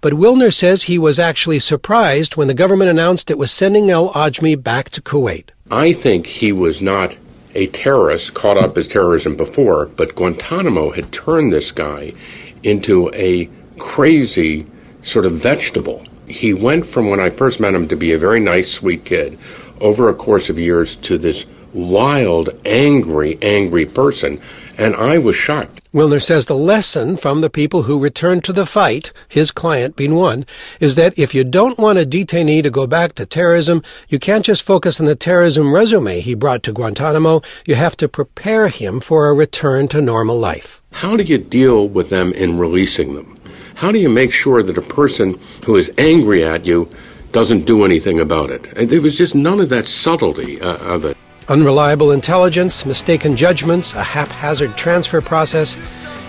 [0.00, 4.10] But Wilner says he was actually surprised when the government announced it was sending El
[4.12, 5.48] Ajmi back to Kuwait.
[5.72, 7.16] I think he was not
[7.56, 12.12] a terrorist caught up as terrorism before, but Guantanamo had turned this guy
[12.62, 14.66] into a crazy
[15.02, 16.04] sort of vegetable.
[16.28, 19.36] He went from when I first met him to be a very nice, sweet kid
[19.80, 24.40] over a course of years to this wild, angry, angry person,
[24.76, 25.80] and I was shocked.
[25.92, 30.14] Wilner says the lesson from the people who returned to the fight, his client being
[30.14, 30.46] one,
[30.80, 34.44] is that if you don't want a detainee to go back to terrorism, you can't
[34.44, 37.42] just focus on the terrorism resume he brought to Guantanamo.
[37.64, 40.82] You have to prepare him for a return to normal life.
[40.92, 43.38] How do you deal with them in releasing them?
[43.74, 46.90] How do you make sure that a person who is angry at you
[47.38, 48.66] doesn't do anything about it?
[48.76, 51.16] And there was just none of that subtlety uh, of it.
[51.48, 55.76] Unreliable intelligence, mistaken judgments, a haphazard transfer process.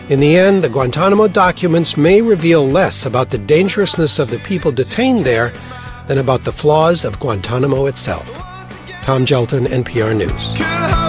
[0.09, 4.71] In the end, the Guantanamo documents may reveal less about the dangerousness of the people
[4.71, 5.51] detained there
[6.07, 8.37] than about the flaws of Guantanamo itself.
[9.01, 11.08] Tom Gjelten, NPR News.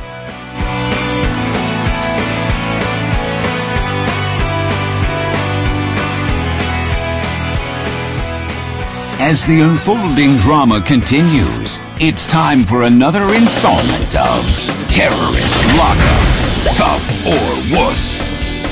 [9.23, 14.41] As the unfolding drama continues, it's time for another installment of
[14.89, 16.73] Terrorist Lockup.
[16.73, 18.15] Tough or Wuss.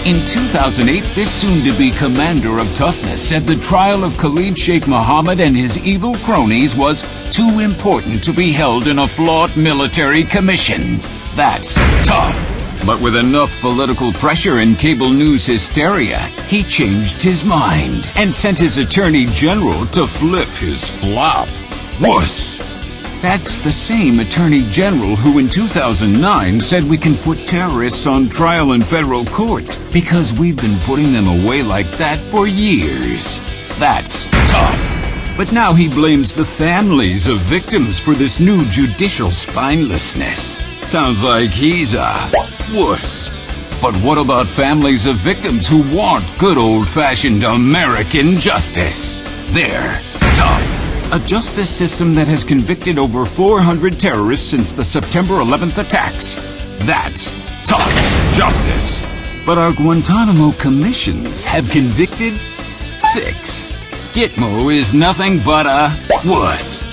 [0.08, 4.88] In 2008, this soon to be commander of toughness said the trial of Khalid Sheikh
[4.88, 10.24] Mohammed and his evil cronies was too important to be held in a flawed military
[10.24, 11.00] commission.
[11.36, 12.59] That's tough.
[12.86, 18.57] But with enough political pressure and cable news hysteria, he changed his mind and sent
[18.57, 21.47] his attorney general to flip his flop.
[22.01, 22.59] Wuss.
[23.21, 28.71] That's the same attorney general who in 2009 said we can put terrorists on trial
[28.71, 33.39] in federal courts because we've been putting them away like that for years.
[33.77, 34.95] That's tough.
[35.36, 40.68] But now he blames the families of victims for this new judicial spinelessness.
[40.89, 42.31] Sounds like he's a
[42.73, 43.29] wuss.
[43.79, 49.21] But what about families of victims who want good old fashioned American justice?
[49.49, 50.01] They're
[50.33, 51.13] tough.
[51.13, 56.33] A justice system that has convicted over 400 terrorists since the September 11th attacks.
[56.87, 57.29] That's
[57.65, 57.93] tough
[58.33, 58.99] justice.
[59.45, 62.33] But our Guantanamo commissions have convicted
[62.97, 63.65] six.
[64.13, 66.88] Gitmo is nothing but a wuss.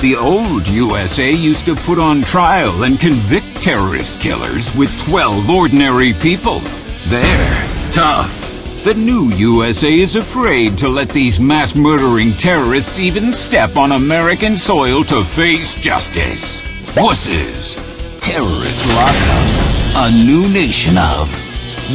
[0.00, 6.14] The old USA used to put on trial and convict terrorist killers with 12 ordinary
[6.14, 6.60] people.
[7.08, 8.50] They're tough.
[8.82, 14.56] The new USA is afraid to let these mass murdering terrorists even step on American
[14.56, 16.62] soil to face justice.
[16.96, 17.76] Wusses.
[18.18, 19.44] Terrorist lockup.
[19.96, 21.28] A new nation of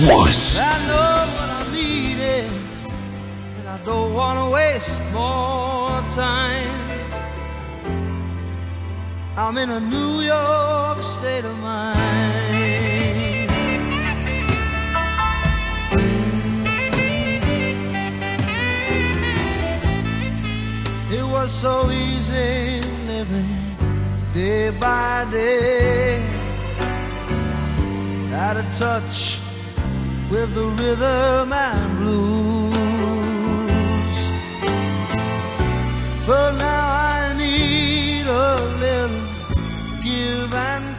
[0.08, 0.60] wuss.
[0.60, 0.76] I
[3.84, 6.65] don't want to waste more time.
[9.38, 13.52] I'm in a New York state of mind.
[21.12, 23.76] It was so easy living
[24.34, 26.24] day by day,
[28.32, 29.40] out of touch
[30.32, 32.76] with the rhythm and blues.
[36.26, 37.25] But now I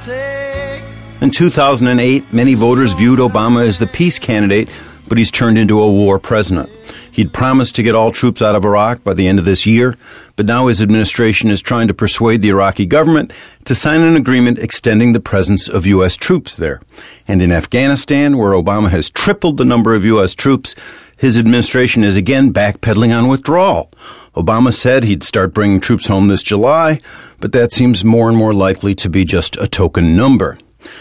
[0.08, 4.68] In 2008, many voters viewed Obama as the peace candidate,
[5.08, 6.70] but he's turned into a war president.
[7.10, 9.96] He'd promised to get all troops out of Iraq by the end of this year,
[10.36, 13.32] but now his administration is trying to persuade the Iraqi government
[13.64, 16.14] to sign an agreement extending the presence of U.S.
[16.14, 16.80] troops there.
[17.26, 20.34] And in Afghanistan, where Obama has tripled the number of U.S.
[20.34, 20.74] troops,
[21.16, 23.90] his administration is again backpedaling on withdrawal.
[24.34, 27.00] Obama said he'd start bringing troops home this July,
[27.40, 30.58] but that seems more and more likely to be just a token number.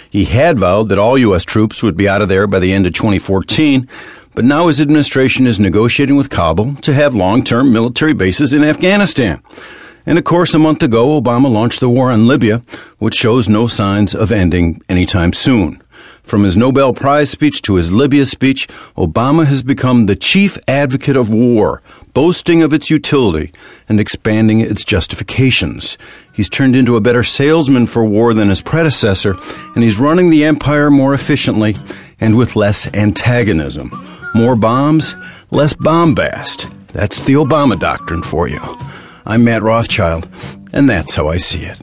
[0.09, 1.43] He had vowed that all U.S.
[1.43, 3.88] troops would be out of there by the end of 2014,
[4.34, 9.41] but now his administration is negotiating with Kabul to have long-term military bases in Afghanistan.
[10.05, 12.61] And of course, a month ago, Obama launched the war on Libya,
[12.99, 15.82] which shows no signs of ending anytime soon.
[16.26, 18.67] From his Nobel Prize speech to his Libya speech,
[18.97, 23.51] Obama has become the chief advocate of war, boasting of its utility
[23.88, 25.99] and expanding its justifications.
[26.34, 29.38] He's turned into a better salesman for war than his predecessor,
[29.76, 31.76] and he's running the empire more efficiently
[32.19, 33.91] and with less antagonism.
[34.34, 35.15] More bombs,
[35.51, 36.67] less bombast.
[36.91, 38.59] That's the Obama doctrine for you.
[39.28, 40.28] I'm Matt Rothschild,
[40.73, 41.80] and that's how I see it.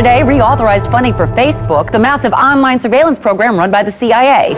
[0.00, 4.54] Today reauthorized funding for Facebook, the massive online surveillance program run by the CIA.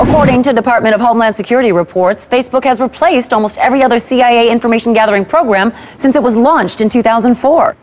[0.00, 4.92] According to Department of Homeland Security reports, Facebook has replaced almost every other CIA information
[4.92, 7.74] gathering program since it was launched in 2004.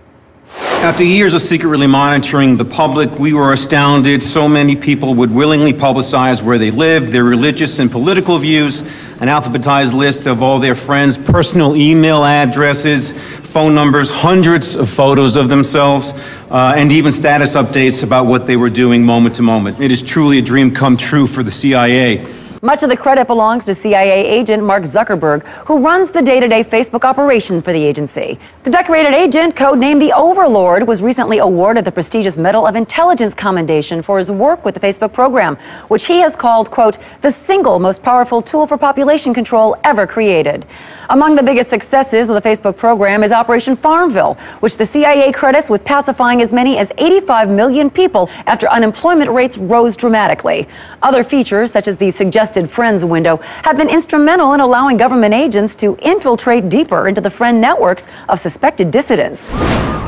[0.83, 5.73] After years of secretly monitoring the public, we were astounded so many people would willingly
[5.73, 8.81] publicize where they live, their religious and political views,
[9.19, 13.11] an alphabetized list of all their friends' personal email addresses,
[13.53, 16.11] phone numbers, hundreds of photos of themselves,
[16.49, 19.79] uh, and even status updates about what they were doing moment to moment.
[19.79, 22.25] It is truly a dream come true for the CIA.
[22.65, 26.47] Much of the credit belongs to CIA agent Mark Zuckerberg, who runs the day to
[26.47, 28.39] day Facebook operation for the agency.
[28.63, 34.01] The decorated agent, codenamed the Overlord, was recently awarded the prestigious Medal of Intelligence Commendation
[34.01, 35.57] for his work with the Facebook program,
[35.89, 40.65] which he has called, quote, the single most powerful tool for population control ever created.
[41.09, 45.69] Among the biggest successes of the Facebook program is Operation Farmville, which the CIA credits
[45.69, 50.65] with pacifying as many as 85 million people after unemployment rates rose dramatically.
[51.01, 55.73] Other features, such as the suggested Friends window, have been instrumental in allowing government agents
[55.75, 59.47] to infiltrate deeper into the friend networks of suspected dissidents.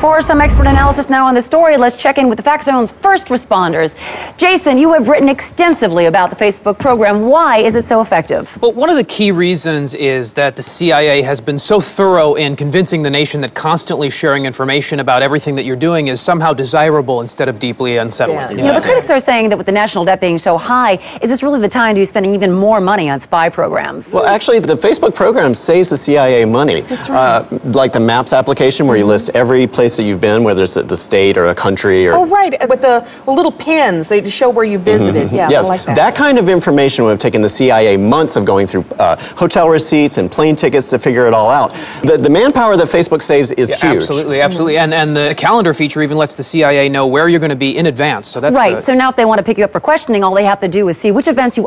[0.00, 2.92] For some expert analysis now on the story, let's check in with the Fact Zone's
[2.92, 3.96] first responders.
[4.38, 7.22] Jason, you have written extensively about the Facebook program.
[7.26, 8.56] Why is it so effective?
[8.62, 12.56] Well, one of the key reasons is that the CIA has been so thorough in
[12.56, 17.22] convincing the nation that constantly sharing information about everything that you're doing is somehow desirable
[17.22, 18.58] instead of deeply unsettling.
[18.58, 20.98] Yeah, You know, the critics are saying that with the national debt being so high,
[21.22, 24.12] is this really the time to be spending even more money on spy programs?
[24.12, 26.82] Well, actually, the Facebook program saves the CIA money.
[26.82, 27.40] That's right.
[27.40, 30.74] Uh, like the Maps application, where you list every place that you've been, whether it's
[30.74, 32.14] the state or a country or.
[32.14, 32.54] Oh, right.
[32.68, 35.32] With the little pins, they show where you visited.
[35.32, 36.14] Yeah, yes, I like that.
[36.14, 40.18] kind of information would have taken the CIA months of going through uh, hotel receipts
[40.18, 41.70] and plane tickets to figure it all out.
[42.02, 44.02] The, the manpower that Facebook saves is Yeah, huge.
[44.02, 44.78] Absolutely, absolutely.
[44.78, 47.76] And, and the calendar feature even lets the CIA know where you're going to be
[47.76, 48.28] in advance.
[48.28, 48.74] So that's right.
[48.74, 50.60] uh, so now, if they want to pick you up for questioning, all they have
[50.60, 51.66] to do is see which events you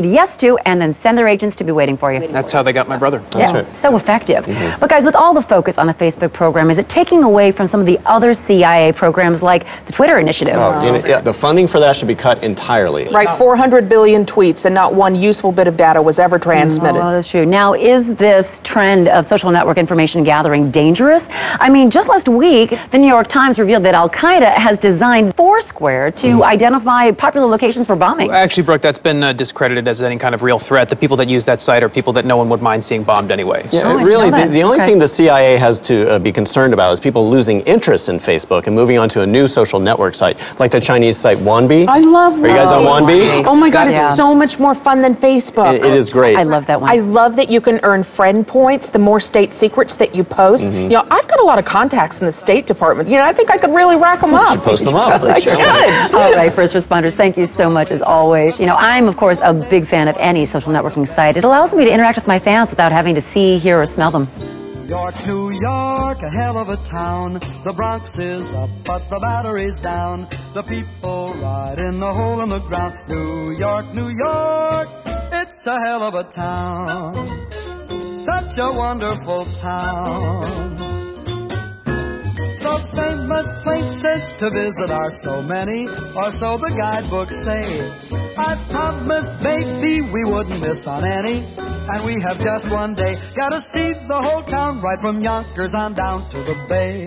[0.00, 2.26] RSVP'd yes to, and then send their agents to be waiting for you.
[2.28, 3.22] that's how they got my brother.
[3.36, 4.44] yeah, so effective.
[4.80, 7.66] But guys, with all the focus on the Facebook program, is it taking away from
[7.66, 10.54] some of the other CIA programs like the Twitter initiative?
[10.56, 13.08] Oh, you know, yeah, the funding for that should be cut entirely.
[13.08, 17.00] Right, 400 billion tweets, and not one useful bit of data was ever transmitted.
[17.00, 17.46] Oh, that's true.
[17.46, 21.28] Now, is this trend of social network information gathering dangerous?
[21.60, 25.34] I mean, just last week, the New York Times revealed that Al Qaeda has designed
[25.36, 26.42] Foursquare to Mm-hmm.
[26.44, 28.30] identify popular locations for bombing.
[28.30, 30.88] Actually, Brooke, that's been uh, discredited as any kind of real threat.
[30.88, 33.30] The people that use that site are people that no one would mind seeing bombed
[33.30, 33.62] anyway.
[33.72, 36.92] Yeah, So- really, the, the only thing the CIA has to uh, be concerned about
[36.92, 40.36] is people losing interest in Facebook and moving on to a new social network site,
[40.60, 41.86] like the Chinese site Wanbi.
[41.86, 42.44] I love Wanbi.
[42.44, 43.44] Are you guys on Wanbi?
[43.46, 44.08] Oh my God, Yeah.
[44.08, 45.74] it's so much more fun than Facebook.
[45.74, 46.36] It- it is great.
[46.36, 46.90] I love that one.
[46.90, 50.66] I love that you can earn friend points the more state secrets that you post.
[50.66, 50.82] Mhm.
[50.82, 53.08] You know, I've got a lot of contacts in the State Department.
[53.08, 54.54] You know, I think I could really rack them up.
[54.54, 55.22] You post them up.
[55.36, 56.14] I should.
[56.14, 58.58] All right, first responders, thank you so much as always.
[58.60, 61.36] You know, I'm, of course, a big fan of any social networking site.
[61.36, 64.10] It allows me to interact with my fans without having to see, hear, or smell
[64.10, 64.28] them.
[64.88, 67.34] York, New York, a hell of a town.
[67.64, 70.26] The Bronx is up, but the battery's down.
[70.52, 72.98] The people ride in the hole in the ground.
[73.08, 74.88] New York, New York,
[75.32, 77.14] it's a hell of a town.
[78.26, 80.76] Such a wonderful town.
[82.66, 88.09] The famous places to visit are so many, or so the guidebooks say.
[88.40, 93.18] I promised baby we wouldn't miss on any, and we have just one day.
[93.36, 97.04] Gotta see the whole town right from Yonkers on down to the bay.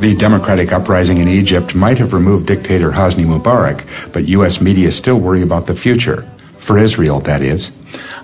[0.00, 4.58] The democratic uprising in Egypt might have removed dictator Hosni Mubarak, but U.S.
[4.58, 6.22] media still worry about the future.
[6.56, 7.70] For Israel, that is.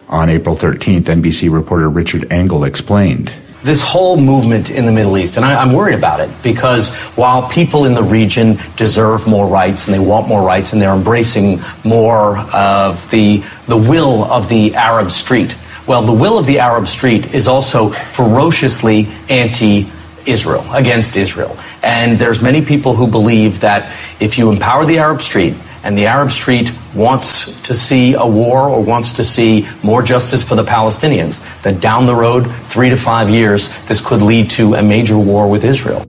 [0.09, 3.35] On April 13th, NBC reporter Richard Engel explained.
[3.65, 7.49] This whole movement in the Middle East, and I, I'm worried about it because while
[7.49, 11.61] people in the region deserve more rights and they want more rights and they're embracing
[11.83, 15.57] more of the, the will of the Arab street,
[15.87, 19.91] well, the will of the Arab street is also ferociously anti
[20.27, 21.57] Israel, against Israel.
[21.83, 25.55] And there's many people who believe that if you empower the Arab street,
[25.85, 30.43] and the Arab street wants to see a war or wants to see more justice
[30.43, 34.75] for the Palestinians, that down the road, three to five years, this could lead to
[34.75, 36.07] a major war with Israel.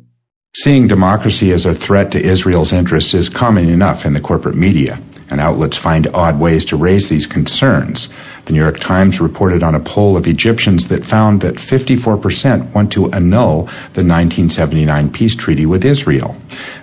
[0.55, 5.01] Seeing democracy as a threat to Israel's interests is common enough in the corporate media,
[5.29, 8.07] and outlets find odd ways to raise these concerns.
[8.45, 12.91] The New York Times reported on a poll of Egyptians that found that 54% want
[12.93, 13.63] to annul
[13.93, 16.37] the 1979 peace treaty with Israel.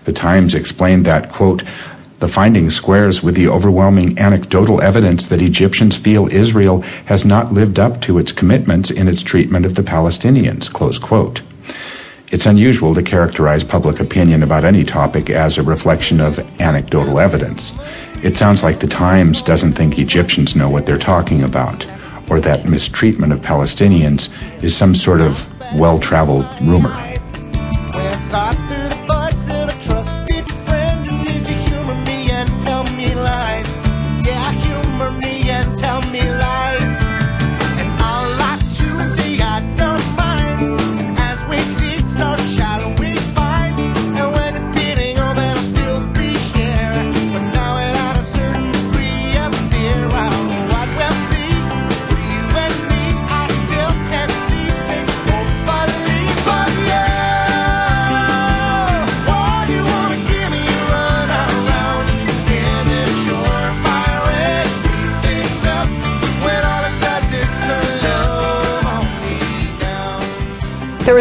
[0.04, 1.62] The Times explained that, quote,
[2.22, 7.80] the finding squares with the overwhelming anecdotal evidence that Egyptians feel Israel has not lived
[7.80, 11.42] up to its commitments in its treatment of the Palestinians, close quote.
[12.30, 17.72] It's unusual to characterize public opinion about any topic as a reflection of anecdotal evidence.
[18.22, 21.84] It sounds like the Times doesn't think Egyptians know what they're talking about,
[22.30, 24.30] or that mistreatment of Palestinians
[24.62, 25.44] is some sort of
[25.76, 26.96] well traveled rumor.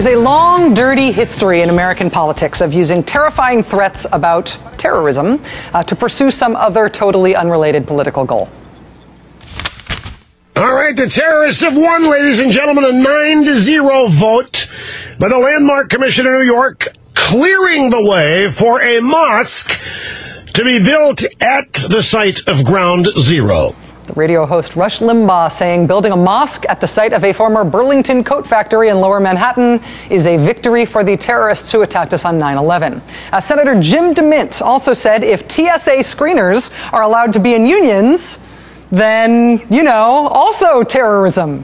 [0.01, 0.13] Down.
[0.13, 5.41] There is a long, dirty history in American politics of using terrifying threats about terrorism
[5.73, 8.49] uh, to pursue some other totally unrelated political goal.
[10.57, 14.67] All right, the terrorists have won, ladies and gentlemen, a 9 to 0 vote
[15.19, 19.81] by the Landmark Commission of New York, clearing the way for a mosque
[20.53, 23.75] to be built at the site of Ground Zero.
[24.03, 27.63] The radio host Rush Limbaugh saying building a mosque at the site of a former
[27.63, 29.79] Burlington coat factory in lower Manhattan
[30.09, 32.99] is a victory for the terrorists who attacked us on 9 11.
[33.31, 38.43] Uh, Senator Jim DeMint also said if TSA screeners are allowed to be in unions,
[38.89, 41.63] then, you know, also terrorism.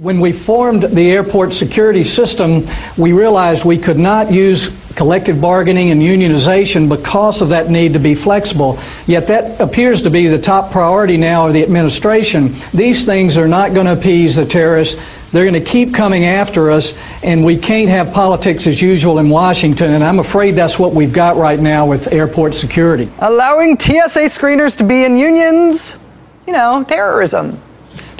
[0.00, 5.90] When we formed the airport security system, we realized we could not use collective bargaining
[5.90, 8.78] and unionization because of that need to be flexible.
[9.06, 12.54] Yet that appears to be the top priority now of the administration.
[12.72, 14.98] These things are not going to appease the terrorists.
[15.32, 19.28] They're going to keep coming after us, and we can't have politics as usual in
[19.28, 19.92] Washington.
[19.92, 23.10] And I'm afraid that's what we've got right now with airport security.
[23.18, 25.98] Allowing TSA screeners to be in unions,
[26.46, 27.60] you know, terrorism.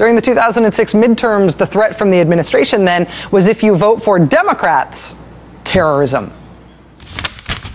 [0.00, 4.18] During the 2006 midterms, the threat from the administration then was if you vote for
[4.18, 5.14] Democrats,
[5.62, 6.32] terrorism.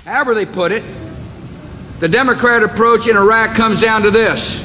[0.06, 0.82] However, they put it,
[2.00, 4.64] the Democrat approach in Iraq comes down to this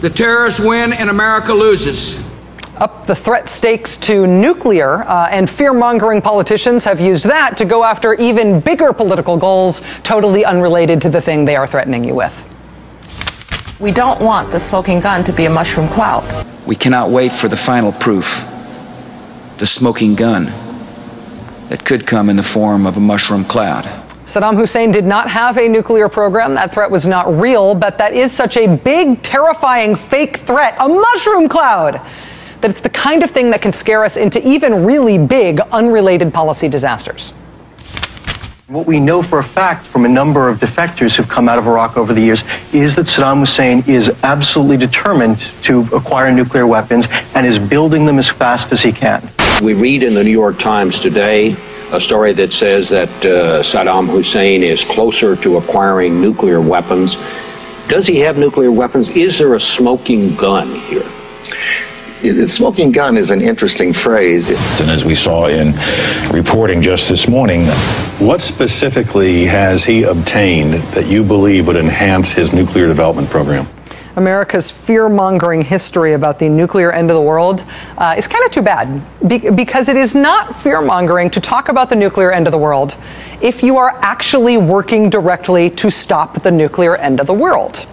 [0.00, 2.28] the terrorists win and America loses.
[2.78, 7.64] Up the threat stakes to nuclear, uh, and fear mongering politicians have used that to
[7.64, 12.16] go after even bigger political goals, totally unrelated to the thing they are threatening you
[12.16, 12.34] with.
[13.78, 16.50] We don't want the smoking gun to be a mushroom cloud.
[16.66, 18.50] We cannot wait for the final proof
[19.58, 20.46] the smoking gun
[21.68, 23.84] that could come in the form of a mushroom cloud.
[24.24, 26.54] Saddam Hussein did not have a nuclear program.
[26.54, 30.88] That threat was not real, but that is such a big, terrifying fake threat, a
[30.88, 32.00] mushroom cloud,
[32.60, 36.32] that it's the kind of thing that can scare us into even really big, unrelated
[36.32, 37.34] policy disasters.
[38.68, 41.66] What we know for a fact from a number of defectors who've come out of
[41.66, 47.06] Iraq over the years is that Saddam Hussein is absolutely determined to acquire nuclear weapons
[47.34, 49.28] and is building them as fast as he can.
[49.62, 51.54] We read in the New York Times today
[51.92, 57.16] a story that says that uh, Saddam Hussein is closer to acquiring nuclear weapons.
[57.88, 59.10] Does he have nuclear weapons?
[59.10, 61.04] Is there a smoking gun here?
[62.32, 64.48] The smoking gun is an interesting phrase.
[64.80, 65.74] And as we saw in
[66.32, 67.66] reporting just this morning,
[68.18, 73.66] what specifically has he obtained that you believe would enhance his nuclear development program?
[74.16, 77.62] America's fear mongering history about the nuclear end of the world
[77.98, 81.68] uh, is kind of too bad be- because it is not fear mongering to talk
[81.68, 82.96] about the nuclear end of the world
[83.42, 87.86] if you are actually working directly to stop the nuclear end of the world.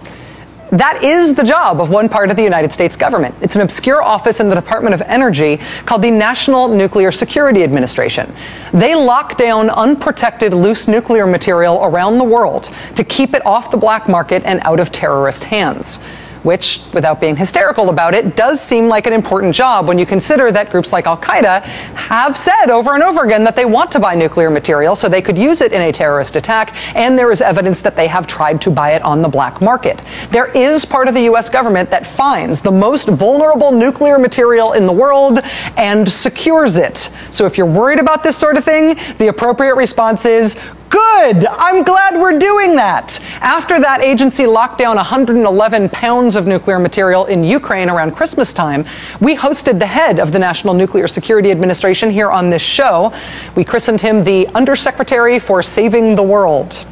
[0.72, 3.34] That is the job of one part of the United States government.
[3.42, 8.34] It's an obscure office in the Department of Energy called the National Nuclear Security Administration.
[8.72, 13.76] They lock down unprotected loose nuclear material around the world to keep it off the
[13.76, 16.02] black market and out of terrorist hands
[16.42, 20.50] which, without being hysterical about it, does seem like an important job when you consider
[20.50, 24.00] that groups like Al Qaeda have said over and over again that they want to
[24.00, 27.40] buy nuclear material so they could use it in a terrorist attack, and there is
[27.40, 30.02] evidence that they have tried to buy it on the black market.
[30.30, 31.48] There is part of the U.S.
[31.48, 35.40] government that finds the most vulnerable nuclear material in the world
[35.76, 37.10] and secures it.
[37.30, 40.60] So if you're worried about this sort of thing, the appropriate response is
[40.92, 41.46] Good.
[41.46, 43.18] I'm glad we're doing that.
[43.40, 48.84] After that agency locked down 111 pounds of nuclear material in Ukraine around Christmas time,
[49.18, 53.10] we hosted the head of the National Nuclear Security Administration here on this show.
[53.56, 56.84] We christened him the Undersecretary for Saving the World.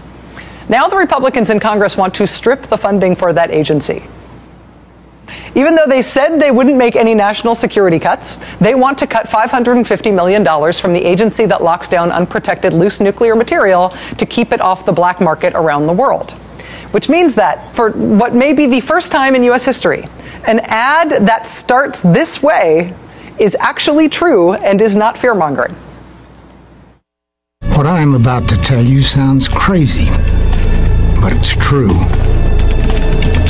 [0.70, 4.06] Now the Republicans in Congress want to strip the funding for that agency.
[5.54, 9.26] Even though they said they wouldn't make any national security cuts, they want to cut
[9.26, 14.60] $550 million from the agency that locks down unprotected loose nuclear material to keep it
[14.60, 16.32] off the black market around the world.
[16.92, 19.64] Which means that, for what may be the first time in U.S.
[19.64, 20.08] history,
[20.46, 22.94] an ad that starts this way
[23.38, 25.74] is actually true and is not fear mongering.
[27.76, 30.10] What I am about to tell you sounds crazy,
[31.20, 31.94] but it's true.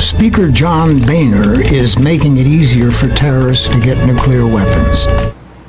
[0.01, 5.05] Speaker John Boehner is making it easier for terrorists to get nuclear weapons.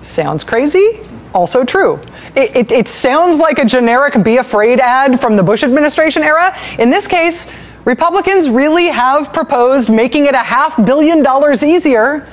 [0.01, 1.01] Sounds crazy?
[1.35, 2.01] Also true.
[2.35, 6.57] It, it, it, sounds like a generic be afraid ad from the Bush administration era.
[6.79, 7.55] In this case,
[7.85, 12.27] Republicans really have proposed making it a half billion dollars easier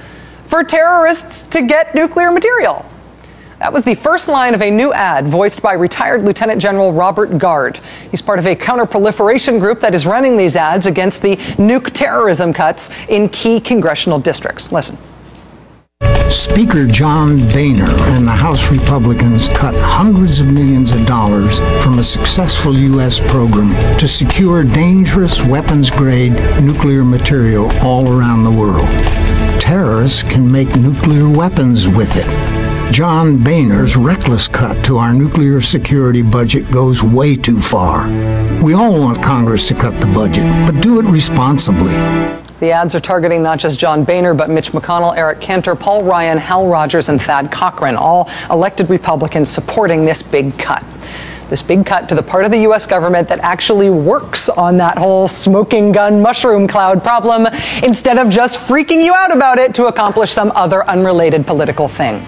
[0.45, 2.86] for terrorists to get nuclear material.
[3.60, 7.38] That was the first line of a new ad voiced by retired Lieutenant General Robert
[7.38, 7.82] Gard.
[8.10, 12.53] He's part of a counterproliferation group that is running these ads against the nuke terrorism
[12.53, 14.72] cuts in key congressional districts.
[14.72, 14.97] Listen.
[16.30, 22.03] Speaker John Boehner and the House Republicans cut hundreds of millions of dollars from a
[22.03, 23.20] successful U.S.
[23.20, 28.88] program to secure dangerous weapons grade nuclear material all around the world.
[29.60, 32.59] Terrorists can make nuclear weapons with it.
[32.92, 38.08] John Boehner's reckless cut to our nuclear security budget goes way too far.
[38.64, 41.94] We all want Congress to cut the budget, but do it responsibly.
[42.60, 46.40] The ads are targeting not just John Boehner, but Mitch McConnell, Eric Cantor, Paul Ryan,
[46.40, 50.84] Hal Rogers, and Thad Cochran, all elected Republicans supporting this big cut.
[51.48, 52.86] This big cut to the part of the U.S.
[52.86, 57.48] government that actually works on that whole smoking gun mushroom cloud problem
[57.84, 62.26] instead of just freaking you out about it to accomplish some other unrelated political thing.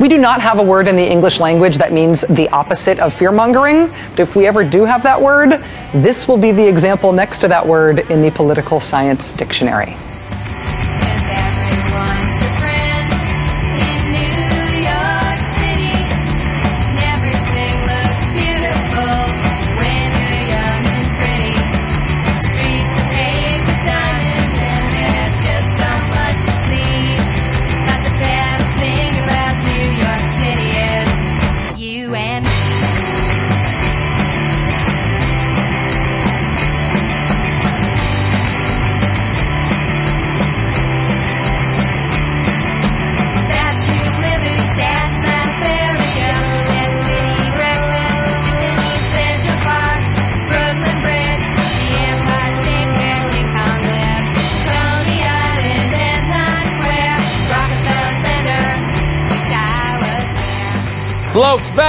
[0.00, 3.12] We do not have a word in the English language that means the opposite of
[3.12, 3.88] fear mongering.
[3.88, 7.48] But if we ever do have that word, this will be the example next to
[7.48, 9.98] that word in the political science dictionary.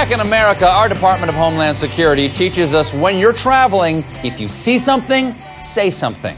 [0.02, 4.48] Back in America, our Department of Homeland Security teaches us when you're traveling, if you
[4.48, 5.32] see something,
[5.62, 6.36] say something.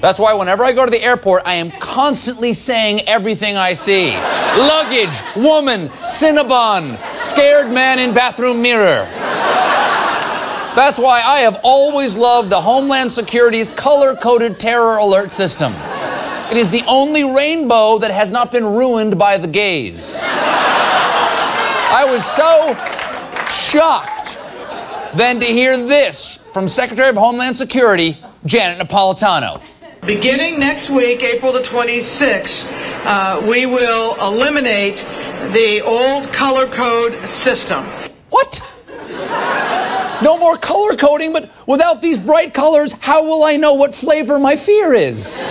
[0.00, 4.12] That's why whenever I go to the airport, I am constantly saying everything I see.
[4.56, 9.04] Luggage, woman, Cinnabon, scared man in bathroom mirror.
[10.74, 15.74] That's why I have always loved the Homeland Security's color coded terror alert system.
[16.50, 20.24] It is the only rainbow that has not been ruined by the gays.
[21.96, 22.74] I was so
[23.48, 24.38] shocked
[25.16, 29.62] then to hear this from Secretary of Homeland Security, Janet Napolitano.
[30.04, 32.70] Beginning next week, April the 26th,
[33.06, 35.06] uh, we will eliminate
[35.54, 37.86] the old color code system.
[38.28, 38.60] What?
[40.22, 44.38] No more color coding, but without these bright colors, how will I know what flavor
[44.38, 45.50] my fear is?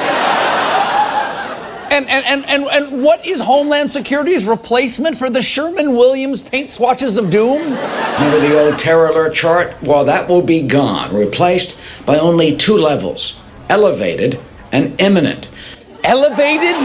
[1.96, 7.18] And, and, and, and, and what is Homeland Security's replacement for the Sherwin-Williams paint swatches
[7.18, 7.62] of doom?
[7.62, 9.82] Remember the old terror alert chart?
[9.82, 14.42] Well, that will be gone, replaced by only two levels elevated
[14.74, 15.48] and imminent.
[16.04, 16.76] Elevated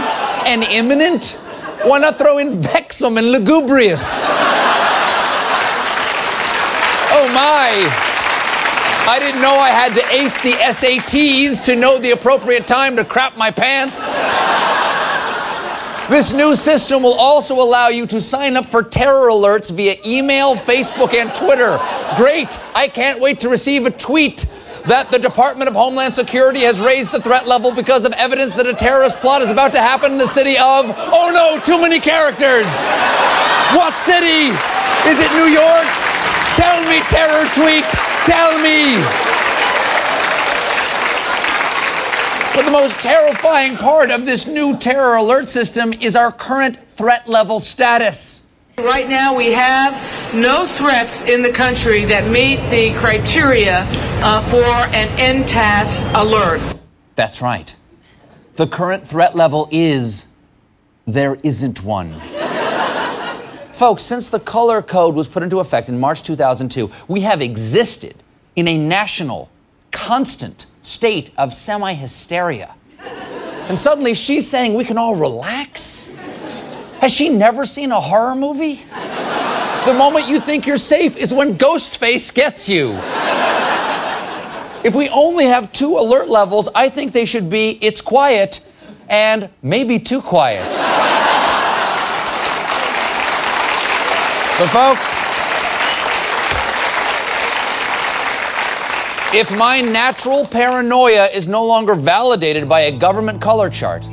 [0.47, 1.33] and imminent?
[1.83, 4.05] Why not throw in vexum and lugubrious?
[7.13, 7.91] Oh my!
[9.09, 13.05] I didn't know I had to ace the SATs to know the appropriate time to
[13.05, 14.31] crap my pants.
[16.11, 20.57] This new system will also allow you to sign up for terror alerts via email,
[20.57, 21.79] Facebook, and Twitter.
[22.17, 22.59] Great!
[22.75, 24.45] I can't wait to receive a tweet
[24.89, 28.67] that the Department of Homeland Security has raised the threat level because of evidence that
[28.67, 32.01] a terrorist plot is about to happen in the city of, oh no, too many
[32.01, 32.67] characters!
[33.71, 34.51] What city?
[35.07, 35.87] Is it New York?
[36.59, 37.87] Tell me, terror tweet!
[38.27, 39.30] Tell me!
[42.55, 47.29] But the most terrifying part of this new terror alert system is our current threat
[47.29, 48.47] level status.
[48.77, 49.95] Right now, we have
[50.35, 53.87] no threats in the country that meet the criteria
[54.23, 55.09] uh, for an
[55.45, 56.61] NTAS alert.
[57.15, 57.77] That's right.
[58.57, 60.33] The current threat level is
[61.07, 62.21] there isn't one.
[63.73, 68.17] Folks, since the color code was put into effect in March 2002, we have existed
[68.57, 69.49] in a national,
[69.91, 72.75] constant state of semi hysteria.
[73.69, 76.07] And suddenly she's saying we can all relax?
[77.01, 78.83] Has she never seen a horror movie?
[79.87, 82.93] The moment you think you're safe is when Ghostface gets you.
[84.83, 88.67] If we only have two alert levels, I think they should be it's quiet
[89.09, 90.67] and maybe too quiet.
[94.59, 95.20] But, folks,
[99.33, 104.09] if my natural paranoia is no longer validated by a government color chart,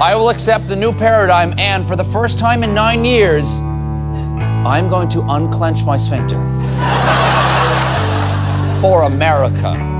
[0.00, 4.88] I will accept the new paradigm and, for the first time in nine years, I'm
[4.88, 6.36] going to unclench my sphincter.
[8.80, 9.91] For America.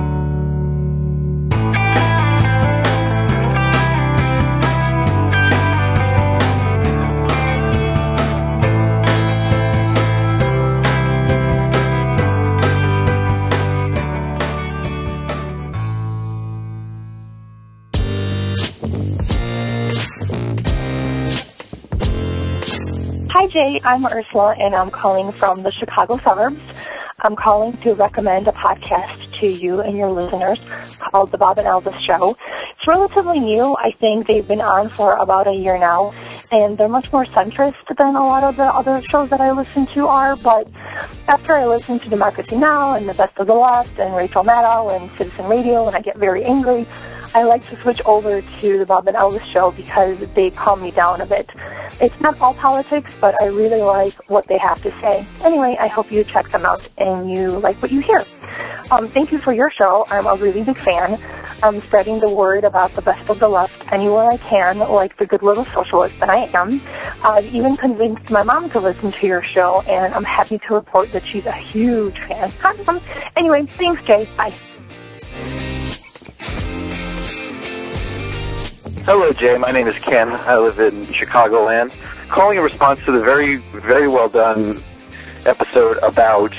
[23.43, 23.81] Hi, Jay.
[23.83, 26.61] I'm Ursula, and I'm calling from the Chicago suburbs.
[27.19, 30.61] I'm calling to recommend a podcast to you and your listeners
[31.01, 32.37] called The Bob and Elvis Show.
[32.39, 33.75] It's relatively new.
[33.75, 36.13] I think they've been on for about a year now,
[36.53, 39.89] and they're much more centrist than a lot of the other shows that I listen
[39.89, 40.37] to are.
[40.37, 40.69] But
[41.27, 42.95] after I listen to Democracy Now!
[42.95, 46.17] and The Best of the Left and Rachel Maddow and Citizen Radio, and I get
[46.17, 46.87] very angry,
[47.35, 50.91] I like to switch over to the Bob and Elvis show because they calm me
[50.91, 51.49] down a bit.
[52.01, 55.27] It's not all politics, but I really like what they have to say.
[55.43, 58.27] Anyway, I hope you check them out and you like what you hear.
[58.91, 60.07] Um, thank you for your show.
[60.11, 61.19] I'm a really big fan.
[61.63, 65.25] I'm spreading the word about the best of the left anywhere I can, like the
[65.25, 66.83] good little socialist that I am.
[67.23, 71.13] I've even convinced my mom to listen to your show, and I'm happy to report
[71.13, 72.53] that she's a huge fan.
[73.37, 74.29] Anyway, thanks, Jay.
[74.37, 74.53] Bye.
[79.05, 79.59] Hello, Jay.
[79.59, 80.31] My name is Ken.
[80.31, 81.93] I live in Chicagoland.
[82.29, 84.81] Calling in response to the very, very well done
[85.45, 86.55] episode about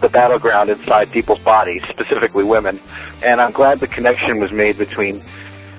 [0.00, 2.78] the battleground inside people's bodies, specifically women.
[3.24, 5.24] And I'm glad the connection was made between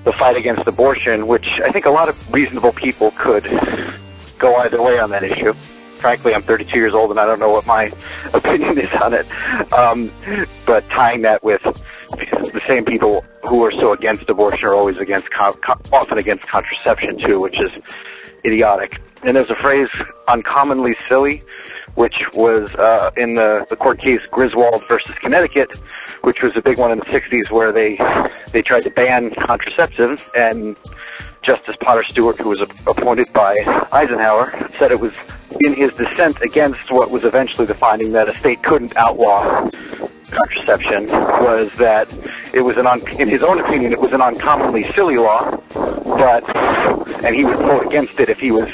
[0.04, 3.46] the fight against abortion, which I think a lot of reasonable people could
[4.38, 5.54] go either way on that issue.
[6.06, 7.92] Frankly, I'm 32 years old and I don't know what my
[8.36, 9.26] opinion is on it.
[9.74, 10.12] Um,
[10.68, 15.28] but tying that with the same people who are so against abortion are always against,
[15.32, 15.58] con-
[15.92, 17.72] often against contraception too, which is
[18.46, 19.02] idiotic.
[19.24, 19.88] And there's a phrase,
[20.28, 21.42] uncommonly silly,
[21.96, 25.76] which was uh, in the, the court case Griswold versus Connecticut,
[26.22, 27.98] which was a big one in the 60s where they
[28.52, 30.78] they tried to ban contraception, and
[31.44, 33.56] Justice Potter Stewart, who was appointed by
[33.92, 35.14] Eisenhower, said it was
[35.62, 39.70] in his dissent against what was eventually the finding that a state couldn't outlaw
[40.36, 42.08] contraception was that
[42.54, 46.44] it was an, un- in his own opinion, it was an uncommonly silly law, but,
[47.26, 48.68] and he would vote against it if he was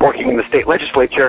[0.00, 1.28] working in the state legislature,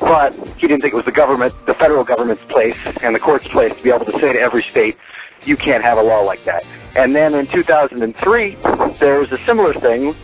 [0.00, 3.46] but he didn't think it was the government, the federal government's place and the court's
[3.48, 4.96] place to be able to say to every state,
[5.44, 6.64] you can't have a law like that.
[6.96, 8.56] And then in 2003,
[8.98, 10.14] there was a similar thing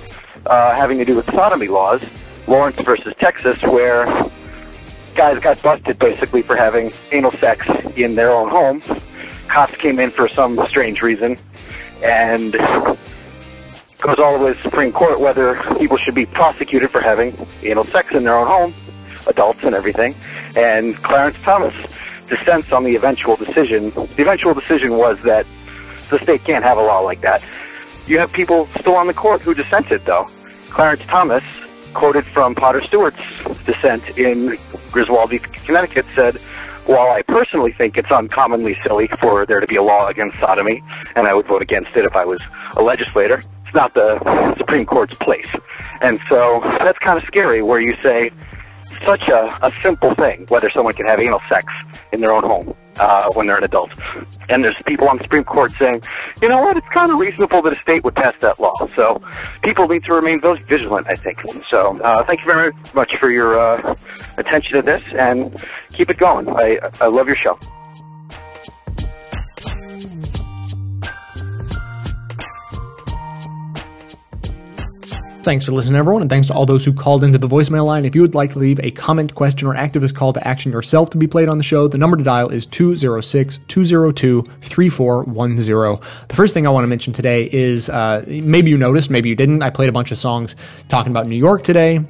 [0.46, 2.02] uh, having to do with sodomy laws,
[2.47, 4.07] Lawrence versus Texas, where
[5.14, 7.66] guys got busted basically for having anal sex
[7.97, 8.82] in their own home.
[9.49, 11.36] Cops came in for some strange reason,
[12.03, 17.01] and goes all the way to the Supreme Court whether people should be prosecuted for
[17.01, 18.74] having anal sex in their own home,
[19.26, 20.14] adults and everything.
[20.57, 21.74] And Clarence Thomas
[22.28, 23.90] dissents on the eventual decision.
[23.90, 25.47] The eventual decision was that
[26.11, 27.47] the state can't have a law like that.
[28.07, 30.28] You have people still on the court who dissented, though.
[30.70, 31.45] Clarence Thomas,
[31.95, 33.18] quoted from Potter Stewart's
[33.64, 34.59] dissent in
[34.90, 35.38] Griswold v.
[35.38, 36.36] Connecticut, said,
[36.86, 40.82] while I personally think it's uncommonly silly for there to be a law against sodomy,
[41.14, 42.43] and I would vote against it if I was
[42.76, 45.49] a legislator, it's not the Supreme Court's place.
[46.01, 48.30] And so that's kind of scary where you say
[49.06, 51.64] such a, a simple thing, whether someone can have anal sex
[52.12, 53.90] in their own home uh, when they're an adult.
[54.48, 56.02] And there's people on the Supreme Court saying,
[56.40, 58.74] you know what, it's kind of reasonable that a state would pass that law.
[58.96, 59.22] So
[59.62, 61.42] people need to remain those vigilant, I think.
[61.70, 63.94] So uh, thank you very much for your uh,
[64.36, 66.48] attention to this, and keep it going.
[66.48, 67.58] I, I love your show.
[75.43, 78.05] Thanks for listening, everyone, and thanks to all those who called into the voicemail line.
[78.05, 81.11] If you would like to leave a comment, question, or activist call to action yourself
[81.11, 86.26] to be played on the show, the number to dial is 206 202 3410.
[86.28, 89.34] The first thing I want to mention today is uh, maybe you noticed, maybe you
[89.34, 89.62] didn't.
[89.62, 90.55] I played a bunch of songs
[90.88, 92.05] talking about New York today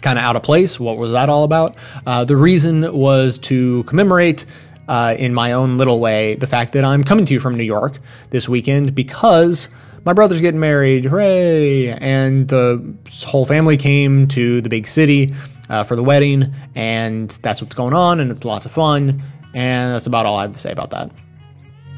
[0.00, 0.80] kind of out of place.
[0.80, 1.76] What was that all about?
[2.06, 4.46] Uh, the reason was to commemorate.
[4.86, 7.62] Uh, in my own little way, the fact that I'm coming to you from New
[7.62, 7.98] York
[8.30, 9.68] this weekend because
[10.08, 11.88] my brother's getting married, hooray!
[11.88, 12.94] And the
[13.26, 15.34] whole family came to the big city
[15.68, 19.94] uh, for the wedding, and that's what's going on, and it's lots of fun, and
[19.94, 21.14] that's about all I have to say about that.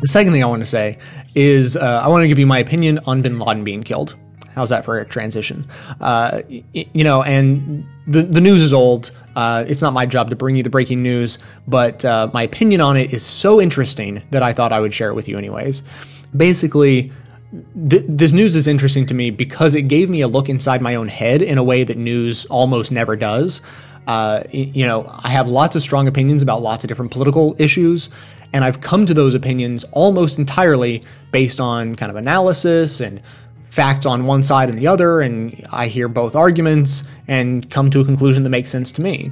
[0.01, 0.99] The second thing I want to say
[1.37, 4.17] is uh, I want to give you my opinion on bin Laden being killed.
[4.57, 5.69] How's that for a transition?
[6.01, 6.43] Uh,
[6.73, 9.13] you know, and the the news is old.
[9.37, 11.39] Uh, it's not my job to bring you the breaking news,
[11.69, 15.11] but uh, my opinion on it is so interesting that I thought I would share
[15.11, 15.85] it with you anyways.
[16.37, 17.13] Basically,
[17.89, 20.95] th- this news is interesting to me because it gave me a look inside my
[20.95, 23.63] own head in a way that news almost never does.
[24.07, 28.09] Uh, you know, I have lots of strong opinions about lots of different political issues,
[28.53, 33.23] and I've come to those opinions almost entirely based on kind of analysis and
[33.69, 38.01] facts on one side and the other, and I hear both arguments and come to
[38.01, 39.31] a conclusion that makes sense to me.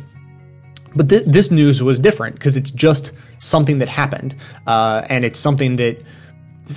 [0.94, 5.38] But th- this news was different because it's just something that happened, uh, and it's
[5.38, 6.04] something that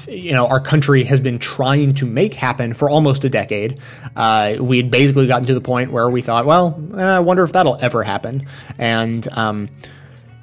[0.08, 3.80] you know our country has been trying to make happen for almost a decade.
[4.16, 7.44] Uh, we had basically gotten to the point where we thought, well, eh, I wonder
[7.44, 8.46] if that'll ever happen,
[8.78, 9.70] and um,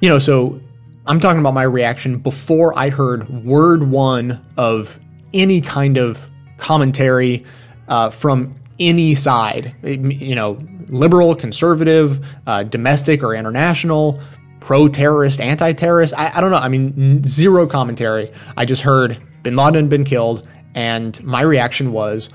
[0.01, 0.59] you know, so
[1.05, 4.99] I'm talking about my reaction before I heard word one of
[5.33, 6.27] any kind of
[6.57, 7.45] commentary
[7.87, 14.21] uh, from any side, you know, liberal, conservative, uh, domestic or international,
[14.59, 16.13] pro terrorist, anti terrorist.
[16.17, 16.57] I, I don't know.
[16.57, 18.31] I mean, zero commentary.
[18.55, 22.29] I just heard bin Laden had been killed, and my reaction was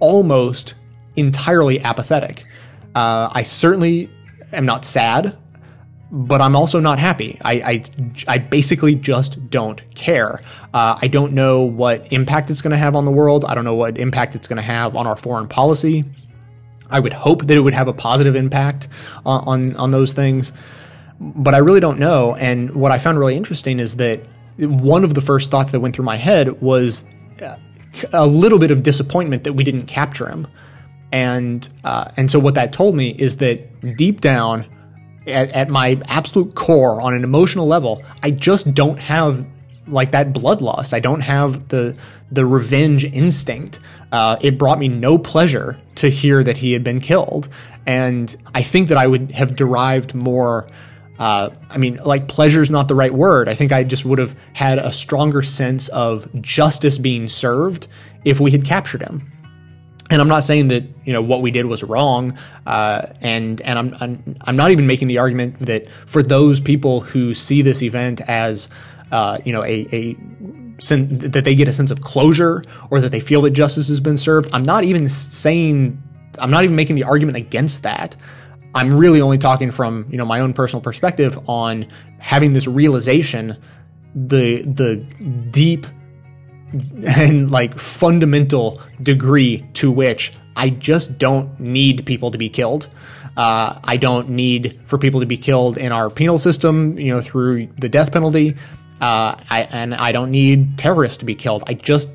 [0.00, 0.74] almost
[1.16, 2.44] entirely apathetic.
[2.94, 4.10] Uh, I certainly
[4.52, 5.36] am not sad,
[6.10, 7.38] but I'm also not happy.
[7.44, 7.82] I, I,
[8.26, 10.40] I basically just don't care.
[10.72, 13.44] Uh, I don't know what impact it's going to have on the world.
[13.44, 16.04] I don't know what impact it's going to have on our foreign policy.
[16.90, 18.88] I would hope that it would have a positive impact
[19.26, 20.52] on, on, on those things,
[21.20, 22.34] but I really don't know.
[22.36, 24.20] And what I found really interesting is that
[24.58, 27.04] one of the first thoughts that went through my head was
[27.42, 27.56] uh,
[28.12, 30.46] a little bit of disappointment that we didn't capture him.
[31.12, 34.66] And uh, and so what that told me is that deep down,
[35.26, 39.46] at, at my absolute core, on an emotional level, I just don't have
[39.86, 40.92] like that bloodlust.
[40.92, 41.98] I don't have the
[42.30, 43.80] the revenge instinct.
[44.12, 47.48] Uh, it brought me no pleasure to hear that he had been killed,
[47.86, 50.66] and I think that I would have derived more.
[51.18, 53.48] Uh, I mean, like pleasure is not the right word.
[53.48, 57.88] I think I just would have had a stronger sense of justice being served
[58.24, 59.32] if we had captured him
[60.10, 63.78] and I'm not saying that you know what we did was wrong, uh, and and
[63.78, 67.82] I'm, I'm I'm not even making the argument that for those people who see this
[67.82, 68.68] event as
[69.12, 70.16] uh, you know a a
[70.80, 74.00] sen- that they get a sense of closure or that they feel that justice has
[74.00, 74.48] been served.
[74.52, 76.02] I'm not even saying
[76.38, 78.16] I'm not even making the argument against that.
[78.74, 81.86] I'm really only talking from you know my own personal perspective on
[82.18, 83.56] having this realization,
[84.14, 84.96] the the
[85.50, 85.86] deep
[87.06, 92.88] and like fundamental degree to which I just don't need people to be killed.
[93.36, 97.20] Uh, I don't need for people to be killed in our penal system, you know,
[97.20, 98.56] through the death penalty.
[99.00, 101.62] Uh, I, and I don't need terrorists to be killed.
[101.68, 102.10] I just,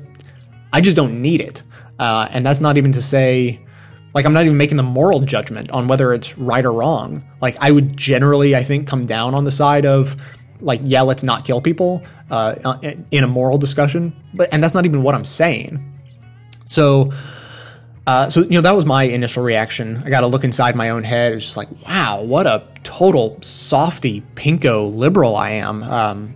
[0.74, 1.62] I just don't need it.
[1.98, 3.63] Uh, and that's not even to say,
[4.14, 7.24] like, I'm not even making the moral judgment on whether it's right or wrong.
[7.40, 10.16] Like, I would generally, I think, come down on the side of,
[10.60, 12.78] like, yeah, let's not kill people uh,
[13.10, 14.14] in a moral discussion.
[14.34, 15.92] But and that's not even what I'm saying.
[16.64, 17.12] So,
[18.06, 20.02] uh, so you know that was my initial reaction.
[20.04, 21.32] I got to look inside my own head.
[21.32, 25.82] It's just like, wow, what a total softy, pinko liberal I am.
[25.82, 26.34] Um,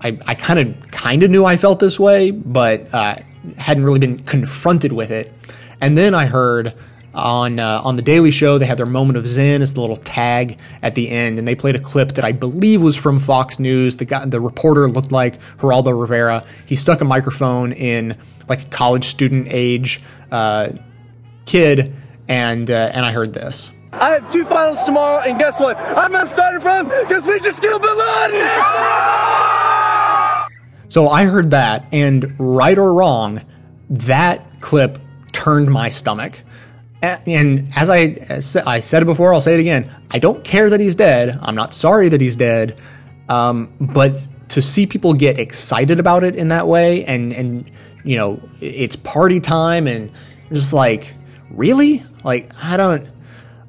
[0.00, 3.16] I, I kind of kind of knew I felt this way, but uh,
[3.56, 5.32] hadn't really been confronted with it.
[5.80, 6.74] And then I heard
[7.14, 9.62] on uh, on the Daily Show they had their moment of zen.
[9.62, 12.82] It's the little tag at the end, and they played a clip that I believe
[12.82, 13.96] was from Fox News.
[13.96, 16.44] The guy, the reporter looked like Geraldo Rivera.
[16.66, 18.16] He stuck a microphone in
[18.48, 20.00] like a college student age
[20.30, 20.70] uh,
[21.46, 21.94] kid,
[22.28, 23.72] and uh, and I heard this.
[23.92, 25.78] I have two finals tomorrow, and guess what?
[25.78, 28.48] I'm not starting from because we just killed Bin Laden.
[30.90, 33.42] So I heard that, and right or wrong,
[33.90, 34.98] that clip
[35.32, 36.42] turned my stomach.
[37.00, 38.16] And as I,
[38.66, 39.86] I said it before, I'll say it again.
[40.10, 41.38] I don't care that he's dead.
[41.40, 42.80] I'm not sorry that he's dead.
[43.28, 44.20] Um, but
[44.50, 47.70] to see people get excited about it in that way, and and
[48.04, 50.10] you know, it's party time, and
[50.52, 51.14] just like,
[51.50, 53.08] really, like I don't,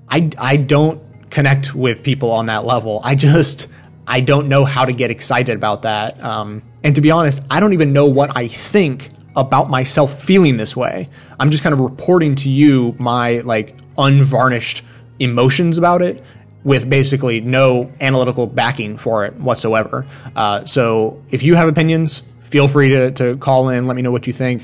[0.08, 3.02] I I don't connect with people on that level.
[3.04, 3.68] I just
[4.08, 6.22] I don't know how to get excited about that.
[6.24, 9.10] Um, and to be honest, I don't even know what I think
[9.40, 11.08] about myself feeling this way.
[11.40, 14.84] I'm just kind of reporting to you my like unvarnished
[15.20, 16.24] emotions about it
[16.64, 20.06] with basically no analytical backing for it whatsoever.
[20.36, 24.12] Uh, so if you have opinions, feel free to, to call in, let me know
[24.12, 24.64] what you think.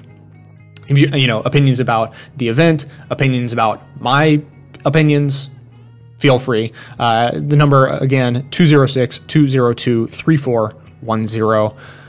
[0.88, 4.41] If you, you know, opinions about the event, opinions about my
[4.84, 5.49] opinions,
[6.19, 6.73] feel free.
[6.99, 12.05] Uh, the number again, 206 202 3410.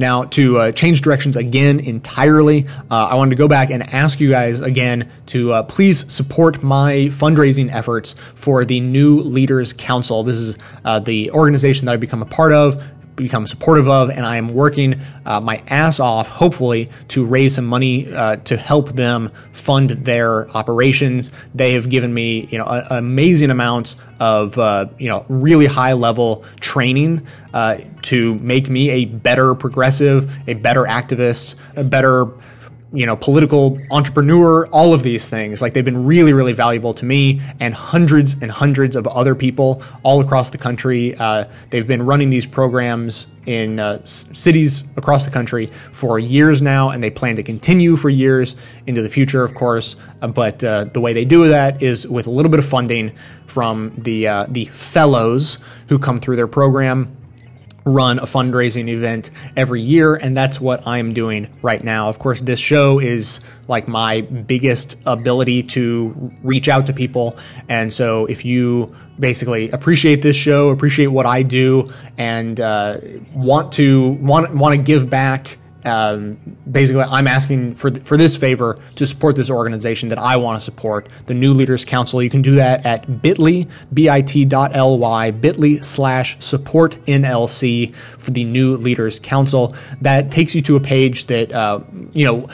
[0.00, 4.18] Now, to uh, change directions again entirely, uh, I wanted to go back and ask
[4.18, 10.22] you guys again to uh, please support my fundraising efforts for the New Leaders Council.
[10.22, 12.82] This is uh, the organization that I've become a part of
[13.20, 17.66] become supportive of, and I am working uh, my ass off, hopefully, to raise some
[17.66, 21.30] money uh, to help them fund their operations.
[21.54, 25.94] They have given me, you know, a, amazing amounts of, uh, you know, really high
[25.94, 32.26] level training uh, to make me a better progressive, a better activist, a better
[32.92, 35.62] you know, political entrepreneur, all of these things.
[35.62, 39.82] Like they've been really, really valuable to me and hundreds and hundreds of other people
[40.02, 41.14] all across the country.
[41.14, 46.90] Uh, they've been running these programs in uh, cities across the country for years now,
[46.90, 49.94] and they plan to continue for years into the future, of course.
[50.20, 53.12] Uh, but uh, the way they do that is with a little bit of funding
[53.46, 57.16] from the uh, the fellows who come through their program
[57.84, 62.08] run a fundraising event every year, and that's what I'm doing right now.
[62.08, 67.92] Of course, this show is like my biggest ability to reach out to people, and
[67.92, 72.98] so if you basically appreciate this show, appreciate what I do, and uh,
[73.34, 78.36] want to want want to give back um, basically, I'm asking for th- for this
[78.36, 82.22] favor to support this organization that I want to support, the New Leaders Council.
[82.22, 89.20] You can do that at bit.ly, bit.ly, bit.ly slash support NLC for the New Leaders
[89.20, 89.74] Council.
[90.00, 91.80] That takes you to a page that, uh,
[92.12, 92.48] you know,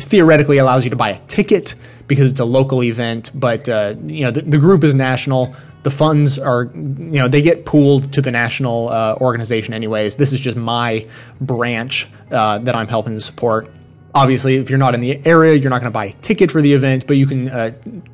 [0.00, 1.74] theoretically allows you to buy a ticket
[2.08, 5.90] because it's a local event, but, uh, you know, the, the group is national the
[5.90, 10.40] funds are you know they get pooled to the national uh, organization anyways this is
[10.40, 11.06] just my
[11.40, 13.70] branch uh, that i'm helping to support
[14.14, 16.60] obviously if you're not in the area you're not going to buy a ticket for
[16.60, 17.70] the event but you can uh,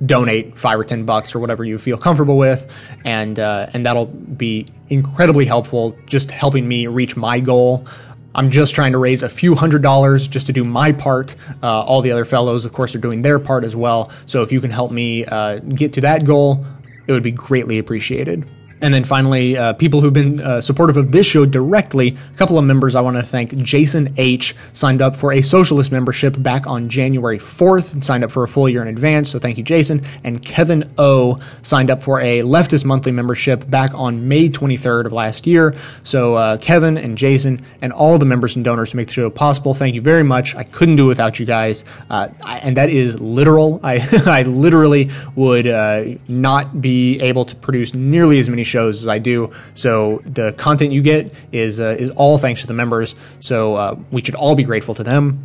[0.07, 2.73] donate five or ten bucks or whatever you feel comfortable with
[3.05, 7.87] and uh, and that'll be incredibly helpful just helping me reach my goal
[8.35, 11.35] I'm just trying to raise a few hundred dollars just to do my part.
[11.61, 14.13] Uh, all the other fellows, of course, are doing their part as well.
[14.27, 16.65] So if you can help me uh, get to that goal,
[17.09, 18.45] it would be greatly appreciated.
[18.81, 22.59] And then finally, uh, people who've been uh, supportive of this show directly, a couple
[22.59, 23.57] of members I want to thank.
[23.57, 24.55] Jason H.
[24.73, 28.49] signed up for a socialist membership back on January 4th and signed up for a
[28.49, 29.31] full year in advance.
[29.31, 30.03] So thank you, Jason.
[30.23, 31.39] And Kevin O.
[31.63, 35.75] signed up for a leftist monthly membership back on May 23rd of last year.
[36.03, 39.31] So uh, Kevin and Jason and all the members and donors who make the show
[39.31, 40.55] possible, thank you very much.
[40.55, 41.85] I couldn't do it without you guys.
[42.09, 43.81] Uh, I, and that is literal.
[43.89, 49.09] I, I literally would uh, not be able to produce nearly as many shows as
[49.09, 49.51] I do.
[49.75, 53.15] So the content you get is uh, is all thanks to the members.
[53.41, 55.45] So uh, we should all be grateful to them.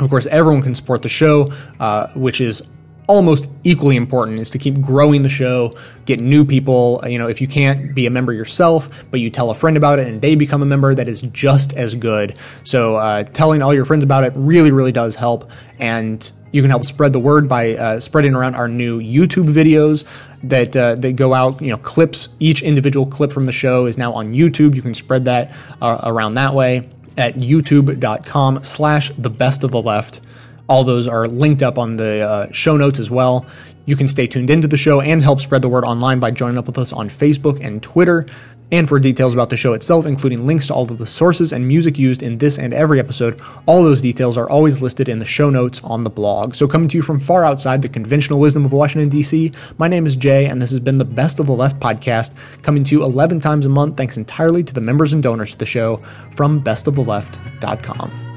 [0.00, 2.62] Of course, everyone can support the show, uh, which is
[3.10, 7.02] almost equally important is to keep growing the show, get new people.
[7.04, 9.98] You know, if you can't be a member yourself, but you tell a friend about
[9.98, 12.36] it and they become a member, that is just as good.
[12.62, 15.50] So uh, telling all your friends about it really, really does help.
[15.80, 20.04] And you can help spread the word by uh, spreading around our new YouTube videos
[20.42, 21.60] that uh, that go out.
[21.60, 22.28] You know, clips.
[22.38, 24.74] Each individual clip from the show is now on YouTube.
[24.74, 29.82] You can spread that uh, around that way at youtube.com slash the best of the
[29.82, 30.20] left.
[30.68, 33.46] All those are linked up on the uh, show notes as well.
[33.86, 36.58] You can stay tuned into the show and help spread the word online by joining
[36.58, 38.26] up with us on Facebook and Twitter.
[38.72, 41.66] And for details about the show itself, including links to all of the sources and
[41.66, 45.24] music used in this and every episode, all those details are always listed in the
[45.24, 46.54] show notes on the blog.
[46.54, 50.06] So, coming to you from far outside the conventional wisdom of Washington, D.C., my name
[50.06, 52.32] is Jay, and this has been the Best of the Left podcast,
[52.62, 55.58] coming to you 11 times a month, thanks entirely to the members and donors to
[55.58, 55.96] the show
[56.36, 58.30] from bestoftheleft.com.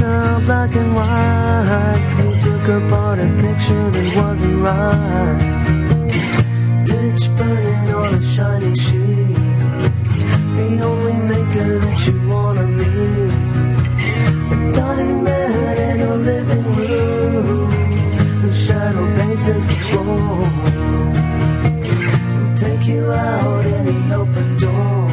[0.00, 5.61] Now black and white you took apart a picture that wasn't right
[19.42, 20.04] places before.
[22.34, 25.10] We'll take you out any open door.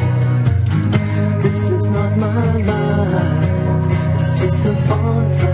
[1.42, 5.49] This is not my life, it's just a fun friend.